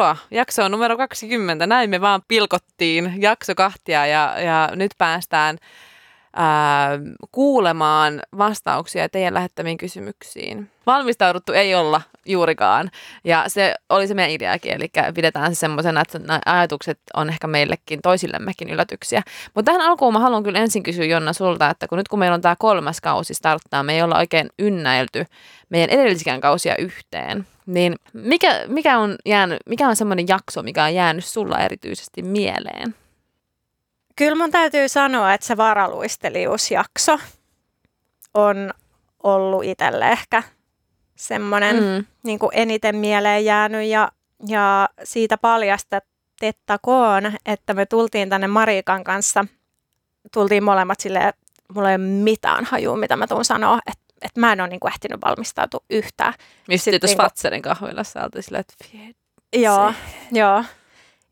Tervetuloa 0.00 0.26
jaksoon 0.30 0.70
numero 0.70 0.96
20. 0.96 1.66
Näin 1.66 1.90
me 1.90 2.00
vaan 2.00 2.22
pilkottiin 2.28 3.14
jakso 3.16 3.54
kahtia 3.54 4.06
ja, 4.06 4.34
ja 4.40 4.70
nyt 4.74 4.90
päästään 4.98 5.58
ää, 6.36 6.90
kuulemaan 7.32 8.22
vastauksia 8.38 9.08
teidän 9.08 9.34
lähettämiin 9.34 9.78
kysymyksiin. 9.78 10.70
Valmistauduttu 10.86 11.52
ei 11.52 11.74
olla 11.74 12.02
juurikaan 12.26 12.90
ja 13.24 13.44
se 13.48 13.74
oli 13.88 14.06
se 14.06 14.14
meidän 14.14 14.30
ideakin, 14.30 14.72
eli 14.72 14.90
pidetään 15.14 15.54
se 15.54 15.58
semmoisena, 15.58 16.00
että 16.00 16.18
nämä 16.18 16.40
ajatukset 16.46 16.98
on 17.14 17.28
ehkä 17.28 17.46
meillekin 17.46 18.02
toisillemmekin 18.02 18.70
yllätyksiä. 18.70 19.22
Mutta 19.54 19.72
tähän 19.72 19.90
alkuun 19.90 20.12
mä 20.12 20.18
haluan 20.18 20.42
kyllä 20.42 20.58
ensin 20.58 20.82
kysyä 20.82 21.04
Jonna 21.04 21.32
sulta, 21.32 21.70
että 21.70 21.88
kun 21.88 21.98
nyt 21.98 22.08
kun 22.08 22.18
meillä 22.18 22.34
on 22.34 22.40
tämä 22.40 22.56
kolmas 22.58 23.00
kausi 23.00 23.34
starttaa, 23.34 23.82
me 23.82 23.94
ei 23.94 24.02
olla 24.02 24.18
oikein 24.18 24.48
ynnäilty 24.58 25.24
meidän 25.68 25.90
edellisikään 25.90 26.40
kausia 26.40 26.76
yhteen, 26.76 27.46
niin 27.74 27.96
mikä, 28.12 28.64
mikä 28.66 28.98
on 28.98 29.16
jäänyt, 29.26 29.58
mikä 29.66 29.88
on 29.88 29.96
semmoinen 29.96 30.28
jakso, 30.28 30.62
mikä 30.62 30.84
on 30.84 30.94
jäänyt 30.94 31.24
sulla 31.24 31.58
erityisesti 31.58 32.22
mieleen? 32.22 32.94
Kyllä 34.16 34.36
mun 34.36 34.50
täytyy 34.50 34.88
sanoa, 34.88 35.34
että 35.34 35.46
se 35.46 35.56
varaluistelijuusjakso 35.56 37.18
on 38.34 38.70
ollut 39.22 39.64
itselle 39.64 40.08
ehkä 40.08 40.42
semmoinen 41.16 41.76
mm. 41.76 42.04
niin 42.22 42.38
kuin 42.38 42.50
eniten 42.54 42.96
mieleen 42.96 43.44
jäänyt 43.44 43.86
ja, 43.86 44.12
ja 44.48 44.88
siitä 45.04 45.38
paljastettakoon, 45.38 47.32
että 47.46 47.74
me 47.74 47.86
tultiin 47.86 48.28
tänne 48.28 48.46
Marikan 48.46 49.04
kanssa, 49.04 49.44
tultiin 50.32 50.64
molemmat 50.64 51.00
silleen, 51.00 51.32
mulla 51.74 51.90
ei 51.90 51.96
ole 51.96 52.04
mitään 52.04 52.64
hajua, 52.64 52.96
mitä 52.96 53.16
mä 53.16 53.26
tuun 53.26 53.44
sanoa, 53.44 53.78
että 53.86 54.09
että 54.22 54.40
mä 54.40 54.52
en 54.52 54.60
ole 54.60 54.68
niin 54.68 54.80
kuin 54.80 54.92
ehtinyt 54.92 55.20
valmistautua 55.24 55.80
yhtään. 55.90 56.34
Mistä 56.68 56.84
sitten 56.84 57.00
tuossa 57.00 57.16
niin 57.16 57.24
Fatserin 57.24 57.62
kahvilassa 57.62 58.24
oltiin 58.24 58.42
silleen, 58.42 58.60
että 58.60 58.98
Joo, 59.56 59.92
joo. 60.32 60.64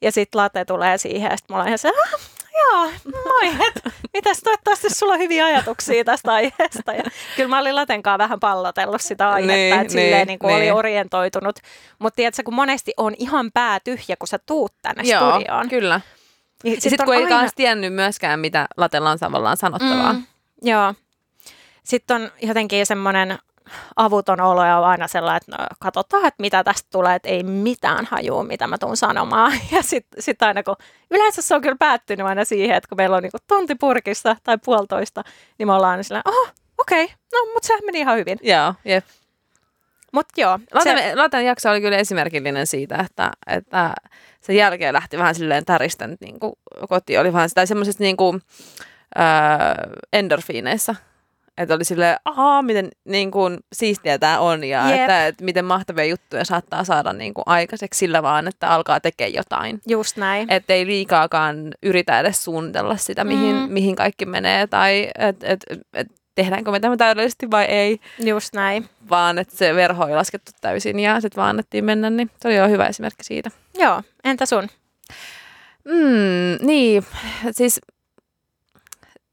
Ja 0.02 0.12
sitten 0.12 0.38
late 0.38 0.64
tulee 0.64 0.98
siihen 0.98 1.30
ja 1.30 1.36
sitten 1.36 1.54
mulla 1.54 1.62
on 1.62 1.68
ihan 1.68 1.78
se, 1.78 1.88
ah, 1.88 2.20
joo, 2.58 2.90
moi, 3.04 3.66
et, 3.66 3.94
mitäs 4.12 4.40
toivottavasti 4.44 4.90
sulla 4.90 5.12
on 5.12 5.18
hyviä 5.18 5.44
ajatuksia 5.44 6.04
tästä 6.04 6.32
aiheesta. 6.32 6.92
Ja 6.92 7.02
kyllä 7.36 7.48
mä 7.48 7.58
olin 7.58 7.74
Latenkaan 7.74 8.18
vähän 8.18 8.40
pallotellut 8.40 9.00
sitä 9.00 9.30
aihetta, 9.30 9.54
niin, 9.54 9.80
että 9.80 9.92
silleen 9.92 10.12
niin, 10.12 10.26
niin 10.26 10.38
kuin 10.38 10.54
niin. 10.54 10.72
oli 10.72 10.78
orientoitunut. 10.78 11.58
Mutta 11.98 12.16
tiedätkö, 12.16 12.42
kun 12.42 12.54
monesti 12.54 12.92
on 12.96 13.14
ihan 13.18 13.50
pää 13.54 13.80
tyhjä, 13.80 14.16
kun 14.18 14.28
sä 14.28 14.38
tuut 14.46 14.72
tänne 14.82 15.02
joo, 15.02 15.30
studioon. 15.30 15.68
kyllä. 15.68 16.00
Niin 16.64 16.80
sit, 16.80 16.90
sit 16.90 17.02
kun 17.04 17.14
ei 17.14 17.24
aina... 17.24 17.48
tiennyt 17.56 17.94
myöskään, 17.94 18.40
mitä 18.40 18.66
Latella 18.76 19.10
on 19.10 19.18
tavallaan 19.18 19.56
sanottavaa. 19.56 20.12
Mm, 20.12 20.22
joo. 20.62 20.94
Sitten 21.88 22.22
on 22.22 22.30
jotenkin 22.42 22.86
semmoinen 22.86 23.38
avuton 23.96 24.40
olo 24.40 24.64
ja 24.64 24.80
aina 24.80 25.08
sellainen, 25.08 25.36
että 25.36 25.56
no, 25.62 25.66
katsotaan, 25.78 26.26
että 26.26 26.40
mitä 26.40 26.64
tästä 26.64 26.88
tulee, 26.92 27.14
että 27.14 27.28
ei 27.28 27.42
mitään 27.42 28.08
hajua, 28.10 28.44
mitä 28.44 28.66
mä 28.66 28.78
tuun 28.78 28.96
sanomaan. 28.96 29.52
Ja 29.72 29.82
sitten 29.82 30.22
sit 30.22 30.42
aina 30.42 30.62
kun, 30.62 30.76
yleensä 31.10 31.42
se 31.42 31.54
on 31.54 31.60
kyllä 31.60 31.76
päättynyt 31.78 32.26
aina 32.26 32.44
siihen, 32.44 32.76
että 32.76 32.88
kun 32.88 32.96
meillä 32.96 33.16
on 33.16 33.22
niinku 33.22 33.38
tunti 33.46 33.74
purkissa 33.74 34.36
tai 34.44 34.58
puolitoista, 34.64 35.24
niin 35.58 35.66
me 35.66 35.72
ollaan 35.72 35.90
aina 35.90 36.02
silleen, 36.02 36.22
oh, 36.24 36.52
okei, 36.78 37.04
okay, 37.04 37.16
no, 37.32 37.52
mutta 37.52 37.66
se 37.66 37.74
meni 37.86 38.00
ihan 38.00 38.18
hyvin. 38.18 38.38
Joo, 38.42 38.74
jep. 38.84 39.04
Mut 40.12 40.26
joo. 40.36 40.58
Laten, 41.14 41.40
se... 41.40 41.42
Jakso 41.42 41.70
oli 41.70 41.80
kyllä 41.80 41.96
esimerkillinen 41.96 42.66
siitä, 42.66 42.96
että, 42.96 43.30
että 43.46 43.94
sen 44.40 44.56
jälkeen 44.56 44.94
lähti 44.94 45.18
vähän 45.18 45.34
silleen 45.34 45.64
täristen 45.64 46.16
niin 46.20 46.38
kotiin. 46.88 47.20
Oli 47.20 47.32
vähän 47.32 47.48
sitä 47.48 47.66
semmoisesta 47.66 48.02
niin 48.02 48.16
kuin, 48.16 48.42
öö, 49.18 49.24
endorfiineissa 50.12 50.94
että 51.58 51.74
oli 51.74 51.84
silleen, 51.84 52.16
ahaa, 52.24 52.62
miten 52.62 52.88
niin 53.04 53.30
kuin, 53.30 53.58
siistiä 53.72 54.18
tämä 54.18 54.40
on 54.40 54.64
ja 54.64 54.94
että, 54.94 55.26
että, 55.26 55.44
miten 55.44 55.64
mahtavia 55.64 56.04
juttuja 56.04 56.44
saattaa 56.44 56.84
saada 56.84 57.12
niin 57.12 57.34
kuin, 57.34 57.42
aikaiseksi 57.46 57.98
sillä 57.98 58.22
vaan, 58.22 58.48
että 58.48 58.68
alkaa 58.68 59.00
tekemään 59.00 59.34
jotain. 59.34 59.80
Just 59.86 60.16
näin. 60.16 60.52
Että 60.52 60.72
ei 60.72 60.86
liikaakaan 60.86 61.70
yritä 61.82 62.20
edes 62.20 62.44
suunnitella 62.44 62.96
sitä, 62.96 63.24
mihin, 63.24 63.56
mm. 63.56 63.72
mihin 63.72 63.96
kaikki 63.96 64.26
menee 64.26 64.66
tai 64.66 65.10
että 65.18 65.46
et, 65.46 65.64
et, 65.94 66.08
tehdäänkö 66.34 66.70
me 66.70 66.80
tämä 66.80 66.96
täydellisesti 66.96 67.50
vai 67.50 67.64
ei. 67.64 68.00
Just 68.18 68.54
näin. 68.54 68.88
Vaan 69.10 69.38
että 69.38 69.56
se 69.56 69.74
verho 69.74 70.06
ei 70.06 70.14
laskettu 70.14 70.52
täysin 70.60 71.00
ja 71.00 71.20
sitten 71.20 71.36
vaan 71.36 71.50
annettiin 71.50 71.84
mennä, 71.84 72.10
niin 72.10 72.30
se 72.40 72.48
oli 72.48 72.56
jo 72.56 72.68
hyvä 72.68 72.86
esimerkki 72.86 73.24
siitä. 73.24 73.50
Joo, 73.78 74.02
entä 74.24 74.46
sun? 74.46 74.68
Mm, 75.84 76.66
niin, 76.66 77.04
siis 77.50 77.80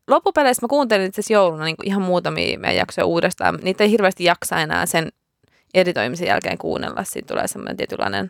loppupeleissä 0.08 0.62
mä 0.62 0.68
kuuntelin 0.68 1.08
itse 1.08 1.34
jouluna 1.34 1.64
niin 1.64 1.76
ihan 1.84 2.02
muutamia 2.02 2.60
meidän 2.60 2.76
jaksoja 2.76 3.06
uudestaan. 3.06 3.60
Niitä 3.62 3.84
ei 3.84 3.92
hirveästi 3.92 4.24
jaksa 4.24 4.62
enää 4.62 4.86
sen 4.86 5.12
editoimisen 5.74 6.28
jälkeen 6.28 6.58
kuunnella. 6.58 7.04
Siinä 7.04 7.28
tulee 7.28 7.48
semmoinen 7.48 7.78
tietynlainen 7.78 8.30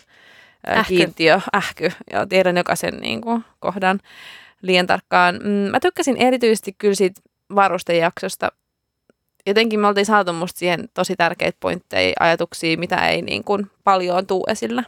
ähky. 0.69 0.95
kiintiö, 0.95 1.41
ähky. 1.55 1.91
Ja 2.11 2.27
tiedän 2.27 2.57
jokaisen 2.57 2.97
niin 2.97 3.21
kuin, 3.21 3.45
kohdan 3.59 3.99
liian 4.61 4.87
tarkkaan. 4.87 5.35
Mm, 5.35 5.49
mä 5.49 5.79
tykkäsin 5.79 6.17
erityisesti 6.17 6.75
kyllä 6.77 6.95
siitä 6.95 7.21
varustejaksosta. 7.55 8.51
Jotenkin 9.45 9.79
me 9.79 9.87
oltiin 9.87 10.05
saatu 10.05 10.33
musta 10.33 10.59
siihen 10.59 10.89
tosi 10.93 11.15
tärkeitä 11.15 11.57
pointteja, 11.59 12.13
ajatuksia, 12.19 12.77
mitä 12.77 13.07
ei 13.07 13.21
niin 13.21 13.43
kuin, 13.43 13.71
paljon 13.83 14.27
tuu 14.27 14.45
esillä. 14.49 14.83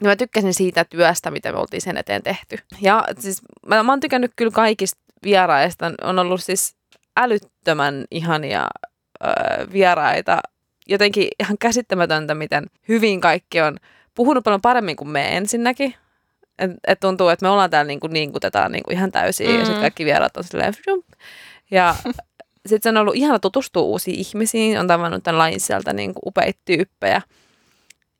Ja 0.00 0.08
mä 0.08 0.16
tykkäsin 0.16 0.54
siitä 0.54 0.84
työstä, 0.84 1.30
mitä 1.30 1.52
me 1.52 1.58
oltiin 1.58 1.80
sen 1.80 1.96
eteen 1.96 2.22
tehty. 2.22 2.58
Ja 2.80 3.04
siis 3.18 3.42
mä, 3.66 3.82
mä 3.82 3.92
oon 3.92 4.00
tykännyt 4.00 4.32
kyllä 4.36 4.50
kaikista 4.50 5.01
vieraista 5.24 5.92
on 6.02 6.18
ollut 6.18 6.42
siis 6.42 6.76
älyttömän 7.16 8.04
ihania 8.10 8.66
ö, 9.24 9.28
vieraita. 9.72 10.38
Jotenkin 10.86 11.28
ihan 11.40 11.58
käsittämätöntä, 11.58 12.34
miten 12.34 12.66
hyvin 12.88 13.20
kaikki 13.20 13.60
on 13.60 13.76
puhunut 14.14 14.44
paljon 14.44 14.60
paremmin 14.60 14.96
kuin 14.96 15.08
me 15.08 15.36
ensinnäkin. 15.36 15.94
Et, 16.58 16.70
et 16.86 17.00
tuntuu, 17.00 17.28
että 17.28 17.46
me 17.46 17.50
ollaan 17.50 17.70
täällä 17.70 17.88
niinku 17.88 18.06
niinkutetaan 18.06 18.72
niinku 18.72 18.90
ihan 18.90 19.12
täysin 19.12 19.46
mm-hmm. 19.46 19.60
ja 19.60 19.64
sitten 19.66 19.80
kaikki 19.80 20.04
vieraat 20.04 20.36
on 20.36 20.44
silleen 20.44 20.74
Ja 21.70 21.94
sitten 22.68 22.82
se 22.82 22.88
on 22.88 22.96
ollut 22.96 23.16
ihana 23.16 23.38
tutustua 23.38 23.82
uusiin 23.82 24.18
ihmisiin, 24.18 24.78
on 24.78 24.86
tavannut 24.86 25.22
tämän 25.22 25.38
lain 25.38 25.60
sieltä 25.60 25.92
niinku 25.92 26.20
upeita 26.26 26.60
tyyppejä. 26.64 27.22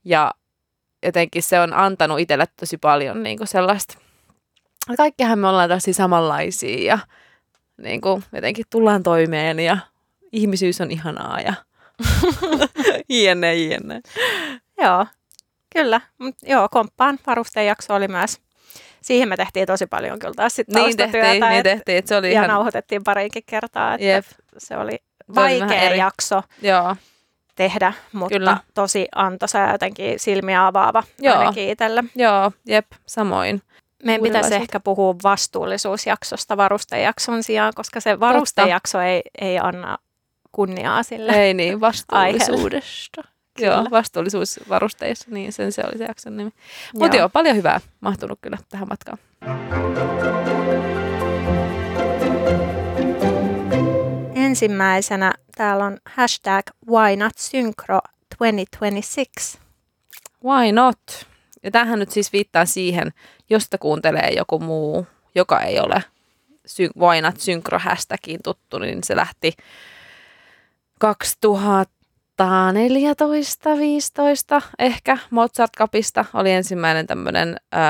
Ja 0.05 0.31
jotenkin 1.03 1.43
se 1.43 1.61
on 1.61 1.75
antanut 1.75 2.21
itselle 2.21 2.47
tosi 2.61 2.79
paljon 2.79 3.23
niinku 3.23 3.47
sellaista 3.47 3.99
kaikkihan 4.97 5.39
me 5.39 5.49
ollaan 5.49 5.69
tosi 5.69 5.93
samanlaisia 5.93 6.85
ja 6.85 6.99
niin 7.83 8.01
kuin, 8.01 8.25
jotenkin 8.33 8.65
tullaan 8.71 9.03
toimeen 9.03 9.61
ja 9.61 9.79
ihmisyys 10.33 10.81
on 10.81 10.91
ihanaa 10.91 11.41
ja 11.41 11.55
jne, 13.23 13.55
jne. 13.55 14.01
Joo, 14.83 15.07
kyllä. 15.75 16.01
Mut 16.19 16.35
joo, 16.43 16.69
komppaan 16.69 17.19
varustejakso 17.27 17.95
oli 17.95 18.09
myös 18.09 18.41
siihen 19.03 19.29
me 19.29 19.37
tehtiin 19.37 19.67
tosi 19.67 19.87
paljon 19.87 20.19
kyllä 20.19 20.35
taas 20.35 20.57
sitten 20.57 20.83
niin 20.83 20.97
tehtiin, 20.97 21.41
niin 21.49 21.63
tehtiin, 21.63 21.99
että 21.99 22.09
se 22.09 22.17
oli 22.17 22.27
ja 22.27 22.33
ihan... 22.33 22.49
nauhoitettiin 22.49 23.05
pariinkin 23.05 23.43
kertaa, 23.47 23.95
että 23.95 24.07
Jep. 24.07 24.25
se 24.59 24.77
oli 24.77 24.99
vaikea 25.35 25.69
se 25.69 25.97
jakso 25.97 26.43
Joo. 26.63 26.97
tehdä, 27.55 27.93
mutta 28.13 28.39
kyllä. 28.39 28.57
tosi 28.75 29.09
antoisa 29.15 29.59
ja 29.59 29.73
jotenkin 29.73 30.19
silmiä 30.19 30.67
avaava 30.67 31.03
Joo. 31.19 31.39
ainakin 31.39 31.69
itselle. 31.69 32.05
Joo, 32.15 32.53
jep, 32.67 32.87
samoin. 33.07 33.63
Meidän 34.05 34.23
pitäisi 34.23 34.55
ehkä 34.55 34.81
puhua 34.81 35.15
vastuullisuusjaksosta 35.23 36.57
varustejakson 36.57 37.43
sijaan, 37.43 37.73
koska 37.77 38.01
se 38.01 38.21
varustejakso 38.21 39.01
ei, 39.01 39.23
ei 39.41 39.59
anna 39.59 39.99
kunniaa 40.53 41.03
sille 41.03 41.33
Ei 41.33 41.55
niin, 41.55 41.81
vastuullisuudesta. 41.81 43.23
Joo, 43.59 43.87
vastuullisuus 43.91 44.61
varusteissa, 44.69 45.27
niin 45.31 45.53
sen 45.53 45.73
se 45.73 45.83
oli 45.87 45.99
se 45.99 46.05
jakson 46.05 46.37
nimi. 46.37 46.53
Mutta 46.99 47.17
joo. 47.17 47.23
joo, 47.23 47.29
paljon 47.29 47.57
hyvää 47.57 47.81
mahtunut 48.01 48.39
kyllä 48.43 48.59
tähän 48.69 48.89
matkaan. 48.89 49.19
Ensimmäisenä 54.35 55.33
täällä 55.57 55.85
on 55.85 55.99
hashtag 56.05 56.67
why 56.91 57.17
not 57.17 57.33
synchro 57.39 58.01
2026. 58.39 59.59
Why 60.45 60.73
not? 60.73 60.99
Ja 61.63 61.71
tähän 61.71 61.99
nyt 61.99 62.11
siis 62.11 62.33
viittaa 62.33 62.67
siihen, 62.67 63.13
josta 63.53 63.79
kuuntelee 63.79 64.31
joku 64.37 64.59
muu, 64.59 65.07
joka 65.35 65.61
ei 65.61 65.81
ole 65.81 66.05
sy- 66.67 66.91
Vainat 67.01 67.41
synkro 67.41 67.79
tuttu, 68.45 68.79
niin 68.79 69.05
se 69.05 69.17
lähti 69.17 69.53
2014 70.99 73.79
15 73.79 74.63
ehkä 74.79 75.19
Mozart 75.31 75.73
Cupista 75.79 76.25
oli 76.35 76.53
ensimmäinen 76.53 77.07
tämmöinen, 77.07 77.57
öö, 77.75 77.81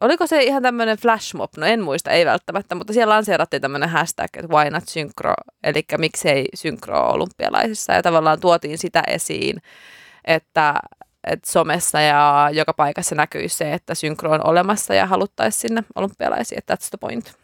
oliko 0.00 0.26
se 0.26 0.42
ihan 0.42 0.62
tämmöinen 0.62 0.98
flashmob, 0.98 1.50
no 1.56 1.66
en 1.66 1.82
muista, 1.82 2.10
ei 2.10 2.26
välttämättä, 2.26 2.74
mutta 2.74 2.92
siellä 2.92 3.14
lanseerattiin 3.14 3.62
tämmöinen 3.62 3.88
hashtag, 3.88 4.36
että 4.36 4.54
why 4.54 4.70
not 4.70 4.88
synkro, 4.88 5.34
eli 5.64 5.84
miksei 5.98 6.48
synkro 6.54 7.10
olympialaisissa, 7.10 7.92
ja 7.92 8.02
tavallaan 8.02 8.40
tuotiin 8.40 8.78
sitä 8.78 9.02
esiin, 9.06 9.62
että 10.24 10.74
että 11.24 11.52
somessa 11.52 12.00
ja 12.00 12.48
joka 12.52 12.72
paikassa 12.72 13.14
näkyy 13.14 13.48
se, 13.48 13.72
että 13.72 13.94
synkro 13.94 14.30
on 14.30 14.46
olemassa 14.46 14.94
ja 14.94 15.06
haluttaisiin 15.06 15.60
sinne 15.60 15.84
olympialaisiin, 15.94 16.58
että 16.58 16.74
that's 16.74 16.88
the 16.90 16.98
point. 17.00 17.34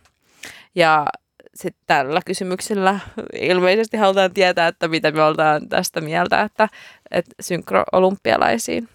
Ja 0.75 1.07
sitten 1.55 1.83
tällä 1.87 2.21
kysymyksellä 2.27 3.01
ilmeisesti 3.35 3.97
halutaan 3.97 4.35
tietää, 4.35 4.69
että 4.69 4.89
mitä 4.89 5.11
me 5.11 5.23
oltaan 5.23 5.69
tästä 5.69 6.01
mieltä, 6.01 6.43
että, 6.43 6.69
että 7.11 7.35
synkro 7.41 7.85
olympialaisiin. 7.93 8.89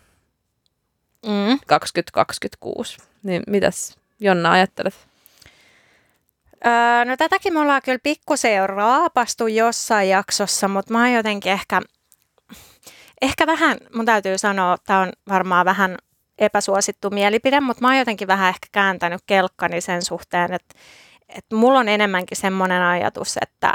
mm. 1.26 1.60
2026. 1.68 2.98
Niin 3.24 3.44
mitäs 3.48 3.98
Jonna 4.20 4.52
ajattelet? 4.52 4.94
Öö, 6.66 7.06
no 7.06 7.18
tätäkin 7.18 7.54
me 7.54 7.60
ollaan 7.60 7.82
kyllä 7.86 8.00
pikkusen 8.04 8.56
jo 8.56 8.68
raapastu 8.68 9.48
jossain 9.48 10.10
jaksossa, 10.10 10.68
mutta 10.68 10.94
mä 10.94 11.00
oon 11.00 11.14
jotenkin 11.14 11.52
ehkä, 11.52 11.82
ehkä 13.24 13.48
vähän, 13.48 13.78
mun 13.96 14.06
täytyy 14.06 14.38
sanoa, 14.38 14.78
tämä 14.86 15.00
on 15.00 15.12
varmaan 15.30 15.66
vähän 15.66 15.98
epäsuosittu 16.38 17.10
mielipide, 17.10 17.60
mutta 17.60 17.82
mä 17.82 17.88
oon 17.88 17.98
jotenkin 17.98 18.28
vähän 18.28 18.50
ehkä 18.50 18.68
kääntänyt 18.72 19.22
kelkkani 19.26 19.82
sen 19.82 20.02
suhteen, 20.02 20.54
että, 20.54 20.76
että 21.30 21.56
mulla 21.56 21.80
on 21.80 21.90
enemmänkin 21.90 22.38
semmoinen 22.38 22.82
ajatus, 22.82 23.38
että 23.42 23.74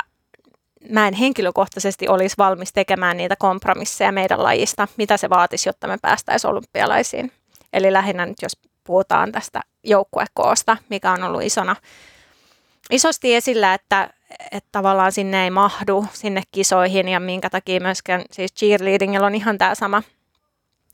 mä 0.90 1.08
en 1.08 1.14
henkilökohtaisesti 1.14 2.08
olisi 2.08 2.38
valmis 2.38 2.72
tekemään 2.72 3.16
niitä 3.16 3.36
kompromisseja 3.36 4.12
meidän 4.12 4.42
lajista, 4.42 4.88
mitä 4.96 5.16
se 5.16 5.30
vaatisi, 5.30 5.68
jotta 5.68 5.88
me 5.88 5.96
päästäisiin 6.02 6.50
olympialaisiin. 6.50 7.32
Eli 7.72 7.92
lähinnä 7.92 8.26
nyt 8.26 8.42
jos 8.42 8.52
puhutaan 8.84 9.32
tästä 9.32 9.60
joukkuekoosta, 9.84 10.76
mikä 10.90 11.12
on 11.12 11.22
ollut 11.22 11.42
isona, 11.42 11.76
isosti 12.90 13.34
esillä, 13.34 13.74
että, 13.74 14.10
että 14.50 14.68
tavallaan 14.72 15.12
sinne 15.12 15.44
ei 15.44 15.50
mahdu 15.50 16.06
sinne 16.12 16.42
kisoihin 16.52 17.08
ja 17.08 17.20
minkä 17.20 17.50
takia 17.50 17.80
myöskään 17.80 18.24
siis 18.30 18.54
cheerleadingilla 18.54 19.26
on 19.26 19.34
ihan 19.34 19.58
tämä 19.58 19.74
sama. 19.74 20.02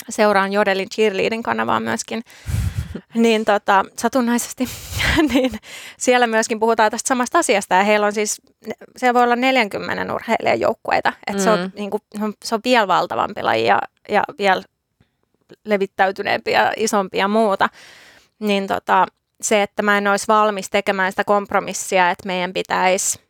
Seuraan 0.08 0.52
Jodelin 0.52 0.88
cheerleading 0.88 1.42
kanavaa 1.42 1.80
myöskin 1.80 2.22
niin 3.14 3.44
tota, 3.44 3.84
satunnaisesti, 3.96 4.68
niin 5.32 5.50
siellä 5.98 6.26
myöskin 6.26 6.60
puhutaan 6.60 6.90
tästä 6.90 7.08
samasta 7.08 7.38
asiasta. 7.38 7.74
Ja 7.74 7.84
heillä 7.84 8.06
on 8.06 8.12
siis, 8.12 8.42
siellä 8.96 9.14
voi 9.14 9.22
olla 9.22 9.36
40 9.36 10.14
urheilijan 10.14 10.60
joukkueita. 10.60 11.12
Että 11.26 11.40
mm. 11.40 11.44
se, 11.44 11.50
on, 11.50 11.72
niin 11.74 11.90
kuin, 11.90 12.02
se 12.44 12.54
on 12.54 12.60
vielä 12.64 12.88
valtavampi 12.88 13.42
laji 13.42 13.66
ja, 13.66 13.78
ja 14.08 14.22
vielä 14.38 14.62
levittäytyneempi 15.64 16.50
ja 16.50 16.72
isompi 16.76 17.18
ja 17.18 17.28
muuta. 17.28 17.68
Niin 18.38 18.66
tota, 18.66 19.06
se, 19.40 19.62
että 19.62 19.82
mä 19.82 19.98
en 19.98 20.08
olisi 20.08 20.28
valmis 20.28 20.70
tekemään 20.70 21.12
sitä 21.12 21.24
kompromissia, 21.24 22.10
että 22.10 22.26
meidän 22.26 22.52
pitäisi 22.52 23.23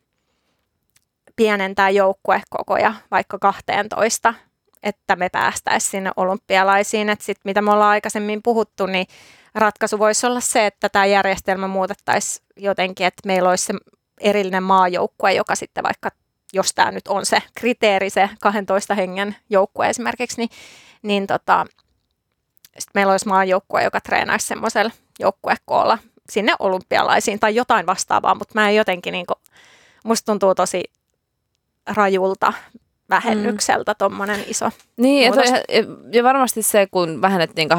pienentää 1.35 1.89
joukkuekokoja 1.89 2.93
vaikka 3.11 3.39
12, 3.39 4.33
että 4.83 5.15
me 5.15 5.29
päästäisiin 5.29 5.91
sinne 5.91 6.11
olympialaisiin. 6.17 7.09
Että 7.09 7.25
sit, 7.25 7.37
mitä 7.45 7.61
me 7.61 7.71
ollaan 7.71 7.89
aikaisemmin 7.89 8.41
puhuttu, 8.43 8.85
niin 8.85 9.07
ratkaisu 9.55 9.99
voisi 9.99 10.27
olla 10.27 10.39
se, 10.39 10.65
että 10.65 10.89
tämä 10.89 11.05
järjestelmä 11.05 11.67
muutettaisiin 11.67 12.45
jotenkin, 12.57 13.07
että 13.07 13.21
meillä 13.25 13.49
olisi 13.49 13.65
se 13.65 13.73
erillinen 14.21 14.63
maajoukkue, 14.63 15.33
joka 15.33 15.55
sitten 15.55 15.83
vaikka, 15.83 16.09
jos 16.53 16.73
tämä 16.73 16.91
nyt 16.91 17.07
on 17.07 17.25
se 17.25 17.37
kriteeri, 17.55 18.09
se 18.09 18.29
12 18.41 18.95
hengen 18.95 19.35
joukkue 19.49 19.89
esimerkiksi, 19.89 20.37
niin, 20.37 20.49
niin 21.01 21.27
tota, 21.27 21.65
sitten 22.65 22.91
meillä 22.93 23.11
olisi 23.11 23.27
maajoukkue, 23.27 23.83
joka 23.83 24.01
treenaisi 24.01 24.47
semmoisella 24.47 24.91
joukkuekoolla 25.19 25.97
sinne 26.29 26.55
olympialaisiin 26.59 27.39
tai 27.39 27.55
jotain 27.55 27.85
vastaavaa, 27.85 28.35
mutta 28.35 28.51
mä 28.55 28.69
en 28.69 28.75
jotenkin, 28.75 29.11
niin 29.11 29.25
kuin, 29.25 29.39
musta 30.03 30.25
tuntuu 30.25 30.55
tosi 30.55 30.83
rajulta 31.87 32.53
vähennykseltä 33.09 33.91
mm. 33.91 33.95
tuommoinen 33.97 34.43
iso 34.47 34.69
Niin, 34.97 35.23
ja, 35.23 35.33
ja 36.11 36.23
varmasti 36.23 36.61
se, 36.61 36.87
kun 36.91 37.21
vähennettiin 37.21 37.69
20-16, 37.71 37.75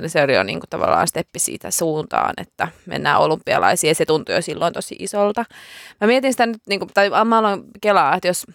niin 0.00 0.10
se 0.10 0.22
oli 0.22 0.34
jo 0.34 0.42
niin 0.42 0.60
kuin 0.60 0.70
tavallaan 0.70 1.08
steppi 1.08 1.38
siitä 1.38 1.70
suuntaan, 1.70 2.34
että 2.36 2.68
mennään 2.86 3.20
olympialaisiin, 3.20 3.88
ja 3.88 3.94
se 3.94 4.04
tuntui 4.04 4.34
jo 4.34 4.42
silloin 4.42 4.72
tosi 4.72 4.96
isolta. 4.98 5.44
Mä 6.00 6.06
mietin 6.06 6.32
sitä 6.32 6.46
nyt, 6.46 6.62
niin 6.68 6.80
kuin, 6.80 6.90
tai 6.94 7.10
mä 7.24 7.38
aloin 7.38 7.64
kelaa, 7.80 8.14
että 8.14 8.28
jos 8.28 8.46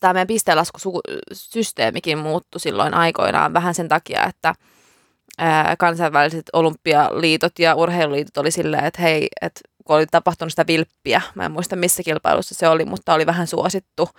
tämä 0.00 0.12
meidän 0.12 0.26
pisteenlaskusysteemikin 0.26 2.18
muuttui 2.18 2.60
silloin 2.60 2.94
aikoinaan 2.94 3.52
vähän 3.52 3.74
sen 3.74 3.88
takia, 3.88 4.24
että 4.24 4.54
ää, 5.38 5.76
kansainväliset 5.78 6.44
olympialiitot 6.52 7.58
ja 7.58 7.74
urheiluliitot 7.74 8.36
oli 8.36 8.50
silleen, 8.50 8.84
että 8.84 9.02
hei, 9.02 9.28
että 9.42 9.60
kun 9.86 9.96
oli 9.96 10.06
tapahtunut 10.06 10.52
sitä 10.52 10.66
vilppiä, 10.66 11.22
mä 11.34 11.44
en 11.44 11.52
muista 11.52 11.76
missä 11.76 12.02
kilpailussa 12.02 12.54
se 12.54 12.68
oli, 12.68 12.84
mutta 12.84 13.14
oli 13.14 13.26
vähän 13.26 13.46
suosittu 13.46 14.10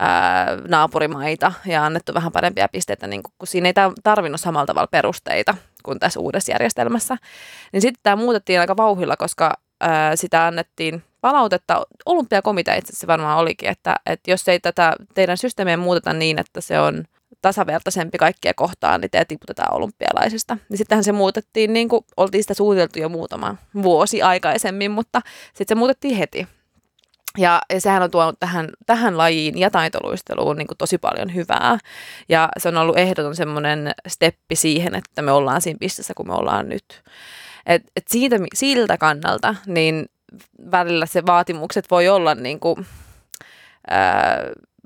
ää, 0.00 0.46
naapurimaita 0.68 1.52
ja 1.66 1.84
annettu 1.84 2.14
vähän 2.14 2.32
parempia 2.32 2.68
pisteitä, 2.68 3.06
niin 3.06 3.22
kun 3.22 3.46
siinä 3.46 3.68
ei 3.68 3.74
tarvinnut 4.04 4.40
samalla 4.40 4.66
tavalla 4.66 4.86
perusteita 4.86 5.54
kuin 5.82 5.98
tässä 5.98 6.20
uudessa 6.20 6.52
järjestelmässä. 6.52 7.16
Niin 7.72 7.80
sitten 7.80 8.00
tämä 8.02 8.16
muutettiin 8.16 8.60
aika 8.60 8.76
vauhilla, 8.76 9.16
koska 9.16 9.52
ää, 9.80 10.16
sitä 10.16 10.46
annettiin 10.46 11.02
palautetta. 11.20 11.82
Olympiakomitea 12.06 12.74
itse 12.74 12.90
asiassa 12.90 13.06
varmaan 13.06 13.38
olikin, 13.38 13.68
että, 13.68 13.96
että 14.06 14.30
jos 14.30 14.48
ei 14.48 14.60
tätä 14.60 14.92
teidän 15.14 15.38
systeemiä 15.38 15.76
muuteta 15.76 16.12
niin, 16.12 16.38
että 16.38 16.60
se 16.60 16.80
on 16.80 17.04
tasavertaisempi 17.44 18.18
kaikkia 18.18 18.54
kohtaan, 18.54 19.00
niin 19.00 19.10
te 19.10 19.24
tiputetaan 19.24 19.74
olympialaisista. 19.74 20.56
Niin 20.68 20.78
sittenhän 20.78 21.04
se 21.04 21.12
muutettiin, 21.12 21.72
niin 21.72 21.88
kuin 21.88 22.04
oltiin 22.16 22.44
sitä 22.44 22.54
suunniteltu 22.54 22.98
jo 22.98 23.08
muutama 23.08 23.56
vuosi 23.82 24.22
aikaisemmin, 24.22 24.90
mutta 24.90 25.20
sitten 25.46 25.76
se 25.76 25.78
muutettiin 25.78 26.16
heti. 26.16 26.48
Ja, 27.38 27.62
ja 27.72 27.80
sehän 27.80 28.02
on 28.02 28.10
tuonut 28.10 28.36
tähän, 28.40 28.68
tähän 28.86 29.18
lajiin 29.18 29.58
ja 29.58 29.70
taitoluisteluun 29.70 30.56
niin 30.56 30.66
kuin 30.66 30.78
tosi 30.78 30.98
paljon 30.98 31.34
hyvää. 31.34 31.78
Ja 32.28 32.48
se 32.58 32.68
on 32.68 32.76
ollut 32.76 32.98
ehdoton 32.98 33.36
semmoinen 33.36 33.92
steppi 34.08 34.56
siihen, 34.56 34.94
että 34.94 35.22
me 35.22 35.32
ollaan 35.32 35.60
siinä 35.60 35.78
pisteessä, 35.80 36.14
kun 36.16 36.26
me 36.26 36.34
ollaan 36.34 36.68
nyt. 36.68 37.02
Et, 37.66 37.82
et 37.96 38.08
siitä, 38.08 38.36
siltä 38.54 38.98
kannalta, 38.98 39.54
niin 39.66 40.06
välillä 40.70 41.06
se 41.06 41.26
vaatimukset 41.26 41.90
voi 41.90 42.08
olla 42.08 42.34
niin 42.34 42.60
kuin, 42.60 42.86
ää, 43.90 44.38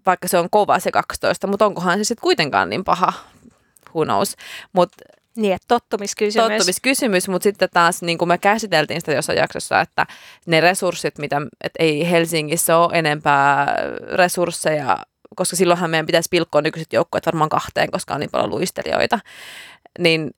vaikka 0.09 0.29
se 0.29 0.39
on 0.39 0.51
kova 0.51 0.79
se 0.79 0.93
12, 0.93 1.47
mutta 1.47 1.67
onkohan 1.67 1.99
se 1.99 2.05
sitten 2.05 2.23
kuitenkaan 2.23 2.71
niin 2.71 2.85
paha, 2.85 3.13
who 3.95 4.05
knows. 4.05 4.37
Mut, 4.73 4.91
niin, 5.37 5.55
että 5.55 5.65
tottumiskysymys. 5.69 6.49
Tottumiskysymys, 6.49 7.29
mutta 7.29 7.45
sitten 7.45 7.69
taas 7.73 8.03
niin 8.03 8.19
kuin 8.19 8.29
me 8.29 8.39
käsiteltiin 8.39 9.01
sitä 9.01 9.13
jossain 9.13 9.39
jaksossa, 9.39 9.81
että 9.81 10.07
ne 10.47 10.61
resurssit, 10.61 11.19
mitä 11.19 11.41
et 11.65 11.73
ei 11.79 12.11
Helsingissä 12.11 12.77
ole 12.77 12.99
enempää 12.99 13.77
resursseja, 14.13 14.99
koska 15.37 15.57
silloinhan 15.57 15.91
meidän 15.91 16.07
pitäisi 16.07 16.29
pilkkoa 16.31 16.61
nykyiset 16.63 16.93
joukkueet 16.93 17.27
varmaan 17.27 17.51
kahteen, 17.51 17.91
koska 17.91 18.15
on 18.15 18.21
niin 18.21 18.31
paljon 18.31 18.51
luistelijoita, 18.51 19.19
niin 19.99 20.31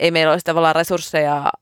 ei 0.00 0.10
meillä 0.10 0.32
olisi 0.32 0.44
tavallaan 0.44 0.74
resursseja 0.74 1.52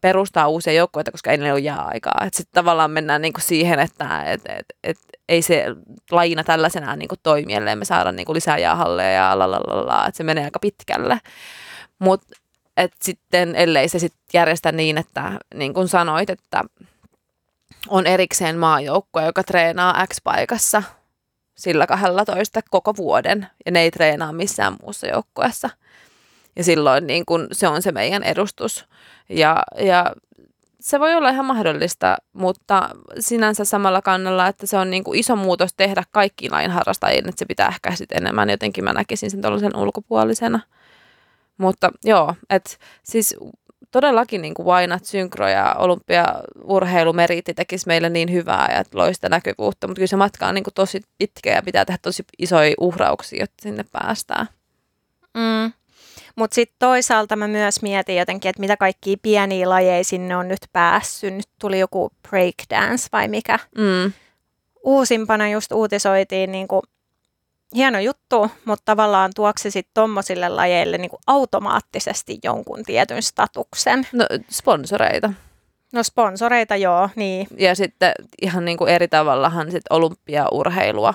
perustaa 0.00 0.48
uusia 0.48 0.72
joukkoja, 0.72 1.04
koska 1.12 1.30
ei 1.30 1.36
ne 1.36 1.52
ole 1.52 1.60
jää-aikaa. 1.60 2.26
Sitten 2.32 2.54
tavallaan 2.54 2.90
mennään 2.90 3.22
niinku 3.22 3.40
siihen, 3.40 3.78
että 3.78 4.22
et, 4.32 4.40
et, 4.48 4.66
et, 4.84 4.98
ei 5.28 5.42
se 5.42 5.64
lajina 6.10 6.44
tällaisenaan 6.44 6.98
niinku 6.98 7.14
toimi, 7.22 7.54
ellei 7.54 7.76
me 7.76 7.84
saada 7.84 8.12
niinku 8.12 8.34
lisää 8.34 8.58
jäähalleja 8.58 9.10
ja 9.10 9.38
lalalala, 9.38 10.06
että 10.06 10.16
se 10.16 10.24
menee 10.24 10.44
aika 10.44 10.58
pitkälle. 10.58 11.20
Mutta 11.98 12.26
sitten 13.02 13.56
ellei 13.56 13.88
se 13.88 13.98
sitten 13.98 14.20
järjestä 14.34 14.72
niin, 14.72 14.98
että 14.98 15.32
niin 15.54 15.74
kuin 15.74 15.88
sanoit, 15.88 16.30
että 16.30 16.64
on 17.88 18.06
erikseen 18.06 18.58
maajoukkue, 18.58 19.24
joka 19.24 19.44
treenaa 19.44 20.06
X-paikassa 20.06 20.82
sillä 21.60 21.86
12 21.86 22.60
koko 22.70 22.96
vuoden 22.96 23.46
ja 23.66 23.72
ne 23.72 23.80
ei 23.80 23.90
treenaa 23.90 24.32
missään 24.32 24.76
muussa 24.82 25.06
joukkueessa. 25.06 25.70
Ja 26.56 26.64
silloin 26.64 27.06
niin 27.06 27.26
kun 27.26 27.46
se 27.52 27.68
on 27.68 27.82
se 27.82 27.92
meidän 27.92 28.22
edustus. 28.22 28.86
Ja, 29.28 29.62
ja 29.78 30.12
se 30.80 31.00
voi 31.00 31.14
olla 31.14 31.30
ihan 31.30 31.44
mahdollista, 31.44 32.16
mutta 32.32 32.90
sinänsä 33.18 33.64
samalla 33.64 34.02
kannalla, 34.02 34.46
että 34.46 34.66
se 34.66 34.76
on 34.76 34.90
niin 34.90 35.04
kuin 35.04 35.18
iso 35.18 35.36
muutos 35.36 35.74
tehdä 35.76 36.02
kaikkiin 36.10 36.52
lain 36.52 36.70
harrastajille, 36.70 37.28
että 37.28 37.38
se 37.38 37.46
pitää 37.46 37.68
ehkä 37.68 37.94
sitten 37.94 38.18
enemmän 38.18 38.50
jotenkin 38.50 38.84
mä 38.84 38.92
näkisin 38.92 39.30
sen 39.30 39.40
tuollaisen 39.40 39.76
ulkopuolisena. 39.76 40.60
Mutta 41.58 41.90
joo, 42.04 42.34
että 42.50 42.70
siis 43.02 43.36
todellakin 43.90 44.42
niin 44.42 44.54
kuin 44.54 44.66
Wainat, 44.66 45.04
synkro 45.04 45.48
ja 45.48 45.74
olympiaurheilu 45.78 47.12
meritti 47.12 47.54
tekisi 47.54 47.86
meille 47.86 48.08
niin 48.10 48.32
hyvää 48.32 48.74
ja 48.76 48.84
loista 48.94 49.28
näkyvyyttä, 49.28 49.86
mutta 49.86 49.94
kyllä 49.94 50.06
se 50.06 50.16
matka 50.16 50.46
on 50.46 50.54
niin 50.54 50.64
kuin 50.64 50.74
tosi 50.74 51.00
pitkä 51.18 51.50
ja 51.50 51.62
pitää 51.62 51.84
tehdä 51.84 51.98
tosi 52.02 52.24
isoja 52.38 52.74
uhrauksia, 52.80 53.40
jotta 53.40 53.62
sinne 53.62 53.84
päästään. 53.92 54.46
Mm. 55.34 55.72
Mutta 56.36 56.54
sitten 56.54 56.76
toisaalta 56.78 57.36
mä 57.36 57.48
myös 57.48 57.82
mietin 57.82 58.16
jotenkin, 58.16 58.48
että 58.48 58.60
mitä 58.60 58.76
kaikkia 58.76 59.16
pieniä 59.22 59.68
lajeja 59.68 60.04
sinne 60.04 60.36
on 60.36 60.48
nyt 60.48 60.60
päässyt. 60.72 61.34
Nyt 61.34 61.48
tuli 61.60 61.78
joku 61.78 62.10
breakdance 62.28 63.08
vai 63.12 63.28
mikä. 63.28 63.58
Mm. 63.78 64.12
Uusimpana 64.84 65.48
just 65.48 65.72
uutisoitiin 65.72 66.52
niin 66.52 66.68
kuin, 66.68 66.82
hieno 67.74 68.00
juttu, 68.00 68.50
mutta 68.64 68.82
tavallaan 68.84 69.30
tuoksi 69.34 69.70
sitten 69.70 69.94
tommosille 69.94 70.48
lajeille 70.48 70.98
niin 70.98 71.10
kuin 71.10 71.20
automaattisesti 71.26 72.38
jonkun 72.42 72.82
tietyn 72.84 73.22
statuksen. 73.22 74.06
No 74.12 74.26
sponsoreita. 74.50 75.32
No 75.92 76.02
sponsoreita 76.02 76.76
joo, 76.76 77.08
niin. 77.16 77.46
Ja 77.58 77.74
sitten 77.74 78.12
ihan 78.42 78.64
niin 78.64 78.78
kuin 78.78 78.90
eri 78.90 79.08
tavallahan 79.08 79.70
sit 79.70 79.82
olympiaurheilua 79.90 81.14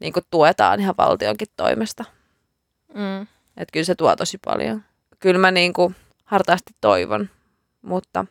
niin 0.00 0.12
kuin 0.12 0.24
tuetaan 0.30 0.80
ihan 0.80 0.94
valtionkin 0.98 1.48
toimesta. 1.56 2.04
Mm. 2.94 3.26
Että 3.56 3.72
kyllä 3.72 3.84
se 3.84 3.94
tuo 3.94 4.16
tosi 4.16 4.38
paljon. 4.44 4.84
Kyllä 5.18 5.38
mä 5.38 5.50
niin 5.50 5.72
kuin 5.72 5.96
hartaasti 6.24 6.72
toivon, 6.80 7.30
mutta 7.82 8.26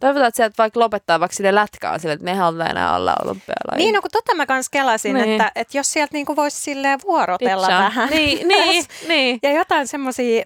Toivotaan, 0.00 0.28
että 0.28 0.36
sieltä 0.36 0.54
vaikka 0.58 0.80
lopettaa 0.80 1.20
vaikka 1.20 1.36
sille 1.36 1.54
lätkään 1.54 2.00
sille, 2.00 2.12
että 2.12 2.24
me 2.24 2.30
ei 2.30 2.36
haluta 2.36 2.66
enää 2.66 2.96
olla 2.96 3.14
olympialaisia. 3.22 3.76
Niin, 3.76 3.94
no 3.94 4.00
kun 4.00 4.10
tota 4.12 4.34
mä 4.34 4.46
kans 4.46 4.68
kelasin, 4.68 5.14
niin. 5.14 5.30
että, 5.30 5.52
että 5.54 5.78
jos 5.78 5.92
sieltä 5.92 6.12
niinku 6.12 6.36
voisi 6.36 6.60
silleen 6.60 6.98
vuorotella 7.06 7.66
Pitcha. 7.66 7.82
vähän. 7.82 8.08
Niin, 8.10 8.48
niin, 8.48 8.84
niin. 9.08 9.38
Ja 9.42 9.52
jotain 9.52 9.88
semmoisia 9.88 10.44